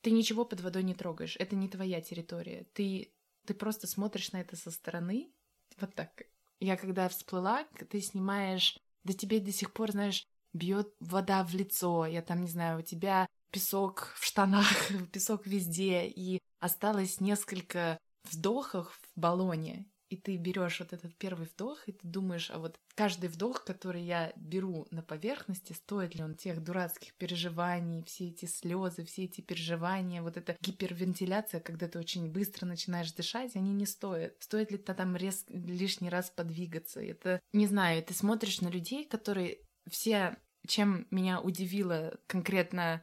Ты 0.02 0.10
ничего 0.10 0.44
под 0.44 0.60
водой 0.60 0.82
не 0.82 0.94
трогаешь. 0.94 1.36
Это 1.38 1.56
не 1.56 1.68
твоя 1.68 2.00
территория. 2.00 2.66
Ты, 2.74 3.12
ты 3.46 3.54
просто 3.54 3.86
смотришь 3.86 4.32
на 4.32 4.40
это 4.40 4.56
со 4.56 4.70
стороны. 4.70 5.32
Вот 5.80 5.94
так. 5.94 6.24
Я 6.60 6.76
когда 6.76 7.08
всплыла, 7.08 7.64
ты 7.90 8.00
снимаешь... 8.00 8.78
Да 9.04 9.12
тебе 9.14 9.40
до 9.40 9.50
сих 9.50 9.72
пор, 9.72 9.90
знаешь, 9.90 10.24
бьет 10.52 10.94
вода 11.00 11.44
в 11.44 11.54
лицо, 11.54 12.06
я 12.06 12.22
там, 12.22 12.42
не 12.42 12.48
знаю, 12.48 12.78
у 12.78 12.82
тебя 12.82 13.26
песок 13.50 14.12
в 14.16 14.24
штанах, 14.24 14.66
песок 15.12 15.46
везде, 15.46 16.06
и 16.06 16.40
осталось 16.60 17.20
несколько 17.20 17.98
вдохов 18.24 19.00
в 19.14 19.20
баллоне, 19.20 19.86
и 20.12 20.16
ты 20.16 20.36
берешь 20.36 20.80
вот 20.80 20.92
этот 20.92 21.14
первый 21.16 21.46
вдох, 21.46 21.88
и 21.88 21.92
ты 21.92 22.06
думаешь, 22.06 22.50
а 22.50 22.58
вот 22.58 22.78
каждый 22.94 23.30
вдох, 23.30 23.64
который 23.64 24.02
я 24.02 24.32
беру 24.36 24.86
на 24.90 25.02
поверхности, 25.02 25.72
стоит 25.72 26.14
ли 26.14 26.22
он 26.22 26.34
тех 26.34 26.62
дурацких 26.62 27.14
переживаний, 27.14 28.04
все 28.04 28.28
эти 28.28 28.44
слезы, 28.44 29.04
все 29.06 29.24
эти 29.24 29.40
переживания, 29.40 30.20
вот 30.20 30.36
эта 30.36 30.56
гипервентиляция, 30.60 31.60
когда 31.60 31.88
ты 31.88 31.98
очень 31.98 32.30
быстро 32.30 32.66
начинаешь 32.66 33.12
дышать, 33.12 33.56
они 33.56 33.72
не 33.72 33.86
стоят. 33.86 34.36
Стоит 34.40 34.70
ли 34.70 34.76
то 34.76 34.94
там 34.94 35.16
рез... 35.16 35.46
лишний 35.48 36.10
раз 36.10 36.30
подвигаться? 36.30 37.00
Это, 37.00 37.40
не 37.54 37.66
знаю, 37.66 38.02
ты 38.02 38.12
смотришь 38.12 38.60
на 38.60 38.68
людей, 38.68 39.06
которые 39.06 39.60
все, 39.88 40.36
чем 40.66 41.06
меня 41.10 41.40
удивило 41.40 42.18
конкретно 42.26 43.02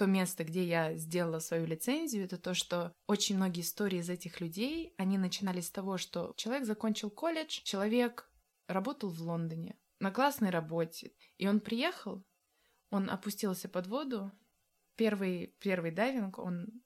то 0.00 0.06
место, 0.06 0.44
где 0.44 0.64
я 0.64 0.96
сделала 0.96 1.40
свою 1.40 1.66
лицензию, 1.66 2.24
это 2.24 2.38
то, 2.38 2.54
что 2.54 2.94
очень 3.06 3.36
многие 3.36 3.60
истории 3.60 3.98
из 3.98 4.08
этих 4.08 4.40
людей, 4.40 4.94
они 4.96 5.18
начинались 5.18 5.66
с 5.66 5.70
того, 5.70 5.98
что 5.98 6.32
человек 6.38 6.64
закончил 6.64 7.10
колледж, 7.10 7.60
человек 7.64 8.26
работал 8.66 9.10
в 9.10 9.20
Лондоне 9.20 9.76
на 9.98 10.10
классной 10.10 10.48
работе, 10.48 11.12
и 11.36 11.46
он 11.46 11.60
приехал, 11.60 12.24
он 12.88 13.10
опустился 13.10 13.68
под 13.68 13.88
воду, 13.88 14.32
первый, 14.96 15.54
первый 15.60 15.90
дайвинг, 15.90 16.38
он, 16.38 16.82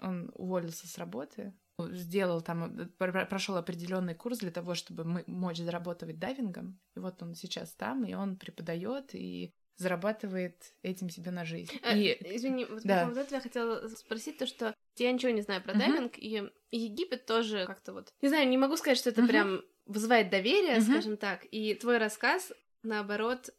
он 0.00 0.32
уволился 0.34 0.88
с 0.88 0.98
работы, 0.98 1.56
сделал 1.78 2.40
там, 2.42 2.76
э, 2.76 3.24
прошел 3.26 3.56
определенный 3.56 4.16
курс 4.16 4.38
для 4.38 4.50
того, 4.50 4.74
чтобы 4.74 5.04
мы 5.04 5.22
мочь 5.28 5.58
зарабатывать 5.58 6.18
дайвингом. 6.18 6.80
И 6.96 6.98
вот 6.98 7.22
он 7.22 7.36
сейчас 7.36 7.72
там, 7.76 8.04
и 8.04 8.14
он 8.14 8.36
преподает, 8.36 9.14
и 9.14 9.54
зарабатывает 9.78 10.74
этим 10.82 11.08
себе 11.08 11.30
на 11.30 11.44
жизнь. 11.44 11.72
Э, 11.82 11.96
и... 11.96 12.18
Извини, 12.36 12.66
вот 12.66 12.82
да. 12.82 13.06
по 13.06 13.18
этого 13.18 13.36
я 13.36 13.40
хотела 13.40 13.88
спросить 13.88 14.36
то, 14.36 14.46
что 14.46 14.74
я 14.96 15.10
ничего 15.12 15.30
не 15.30 15.40
знаю 15.40 15.62
про 15.62 15.72
uh-huh. 15.72 15.78
дайвинг, 15.78 16.18
и 16.18 16.50
Египет 16.70 17.24
тоже 17.24 17.64
как-то 17.66 17.92
вот... 17.92 18.12
Не 18.20 18.28
знаю, 18.28 18.48
не 18.48 18.58
могу 18.58 18.76
сказать, 18.76 18.98
что 18.98 19.10
это 19.10 19.22
uh-huh. 19.22 19.28
прям 19.28 19.62
вызывает 19.86 20.30
доверие, 20.30 20.78
uh-huh. 20.78 20.90
скажем 20.90 21.16
так, 21.16 21.46
и 21.50 21.74
твой 21.74 21.98
рассказ, 21.98 22.52
наоборот, 22.82 23.50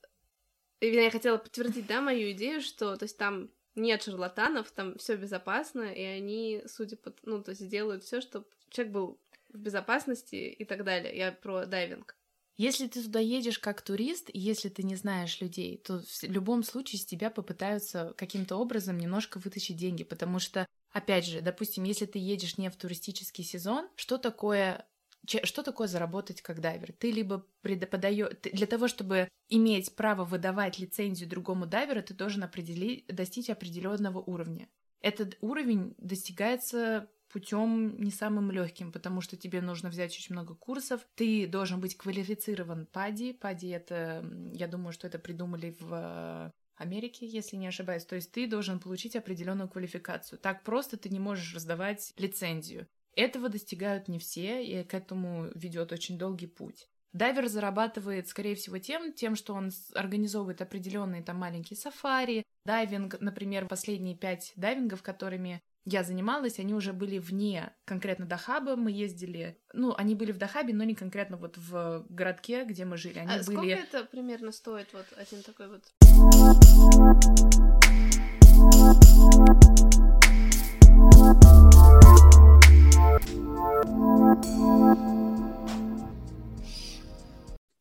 я 0.82 1.10
хотела 1.10 1.38
подтвердить, 1.38 1.88
да, 1.88 2.02
мою 2.02 2.32
идею, 2.32 2.62
что, 2.62 2.96
то 2.98 3.04
есть 3.04 3.18
там 3.18 3.50
нет 3.76 4.04
шарлатанов, 4.04 4.70
там 4.72 4.98
все 4.98 5.16
безопасно, 5.16 5.94
и 5.94 6.04
они, 6.04 6.62
судя 6.68 6.98
по, 6.98 7.14
ну, 7.24 7.42
то 7.42 7.52
есть 7.52 7.68
делают 7.68 8.04
все, 8.04 8.20
чтобы 8.20 8.46
человек 8.70 8.94
был 8.94 9.20
в 9.50 9.58
безопасности 9.58 10.36
и 10.36 10.66
так 10.66 10.84
далее. 10.84 11.16
Я 11.16 11.32
про 11.32 11.66
дайвинг. 11.66 12.16
Если 12.60 12.88
ты 12.88 13.02
туда 13.02 13.22
едешь 13.22 13.58
как 13.58 13.82
турист, 13.82 14.30
если 14.34 14.68
ты 14.68 14.84
не 14.84 14.98
знаешь 14.98 15.40
людей, 15.40 15.78
то 15.78 16.02
в 16.02 16.24
любом 16.24 16.64
случае 16.64 17.00
с 17.00 17.06
тебя 17.06 17.30
попытаются 17.30 18.14
каким-то 18.18 18.58
образом 18.58 18.98
немножко 18.98 19.40
вытащить 19.40 19.78
деньги, 19.78 20.04
потому 20.04 20.40
что, 20.40 20.66
опять 20.92 21.26
же, 21.26 21.40
допустим, 21.40 21.86
если 21.86 22.06
ты 22.06 22.20
едешь 22.20 22.58
не 22.58 22.70
в 22.70 22.76
туристический 22.76 23.46
сезон, 23.46 23.88
что 23.96 24.18
такое 24.18 24.86
что 25.26 25.64
такое 25.64 25.88
заработать 25.88 26.42
как 26.42 26.60
дайвер? 26.60 26.92
Ты 26.92 27.12
либо 27.12 27.46
подаешь... 27.62 28.36
Для 28.52 28.68
того, 28.68 28.90
чтобы 28.90 29.30
иметь 29.48 29.96
право 29.96 30.26
выдавать 30.26 30.80
лицензию 30.80 31.30
другому 31.30 31.66
дайверу, 31.66 32.04
ты 32.04 32.14
должен 32.14 32.44
определить, 32.44 33.06
достичь 33.08 33.50
определенного 33.50 34.20
уровня. 34.20 34.68
Этот 35.00 35.38
уровень 35.40 35.96
достигается 35.98 37.10
путем 37.30 38.02
не 38.02 38.12
самым 38.12 38.52
легким, 38.52 38.92
потому 38.92 39.22
что 39.22 39.38
тебе 39.38 39.62
нужно 39.62 39.90
взять 39.90 40.12
очень 40.12 40.34
много 40.34 40.56
курсов. 40.56 41.02
Ты 41.16 41.48
должен 41.48 41.80
быть 41.80 41.98
квалифицирован 41.98 42.88
пади. 42.92 43.34
Пади 43.34 43.70
это, 43.70 44.26
я 44.54 44.68
думаю, 44.68 44.92
что 44.92 45.08
это 45.08 45.20
придумали 45.20 45.76
в 45.80 46.54
Америке, 46.76 47.28
если 47.28 47.58
не 47.58 47.68
ошибаюсь. 47.68 48.06
То 48.06 48.16
есть 48.16 48.32
ты 48.32 48.48
должен 48.48 48.80
получить 48.80 49.16
определенную 49.16 49.70
квалификацию. 49.70 50.40
Так 50.40 50.64
просто 50.64 50.98
ты 50.98 51.10
не 51.10 51.20
можешь 51.20 51.54
раздавать 51.54 52.14
лицензию. 52.18 52.88
Этого 53.16 53.50
достигают 53.50 54.08
не 54.08 54.18
все, 54.18 54.64
и 54.64 54.84
к 54.84 54.94
этому 54.94 55.50
ведет 55.54 55.92
очень 55.92 56.18
долгий 56.18 56.48
путь. 56.48 56.88
Дайвер 57.12 57.48
зарабатывает, 57.48 58.28
скорее 58.28 58.56
всего, 58.56 58.78
тем, 58.78 59.14
тем, 59.14 59.36
что 59.36 59.56
он 59.56 59.72
организовывает 59.96 60.62
определенные 60.62 61.24
там 61.24 61.38
маленькие 61.38 61.76
сафари, 61.76 62.44
дайвинг, 62.66 63.20
например, 63.20 63.68
последние 63.68 64.16
пять 64.16 64.54
дайвингов, 64.56 65.02
которыми 65.02 65.62
я 65.86 66.04
занималась, 66.04 66.60
они 66.60 66.74
уже 66.74 66.94
были 66.94 67.18
вне 67.18 67.74
конкретно 67.86 68.26
Дахаба. 68.26 68.76
Мы 68.76 68.92
ездили, 68.92 69.58
ну, 69.74 69.94
они 69.98 70.16
были 70.16 70.32
в 70.32 70.38
Дахабе, 70.38 70.74
но 70.74 70.84
не 70.84 70.96
конкретно 70.96 71.38
вот 71.38 71.58
в 71.58 72.06
городке, 72.10 72.66
где 72.66 72.86
мы 72.86 72.98
жили. 72.98 73.20
Они 73.20 73.32
а 73.32 73.44
были... 73.44 73.56
сколько 73.56 73.68
это 73.68 74.04
примерно 74.06 74.52
стоит 74.52 74.88
вот 74.94 75.06
один 75.18 75.44
такой 75.44 75.70
вот? 75.70 75.84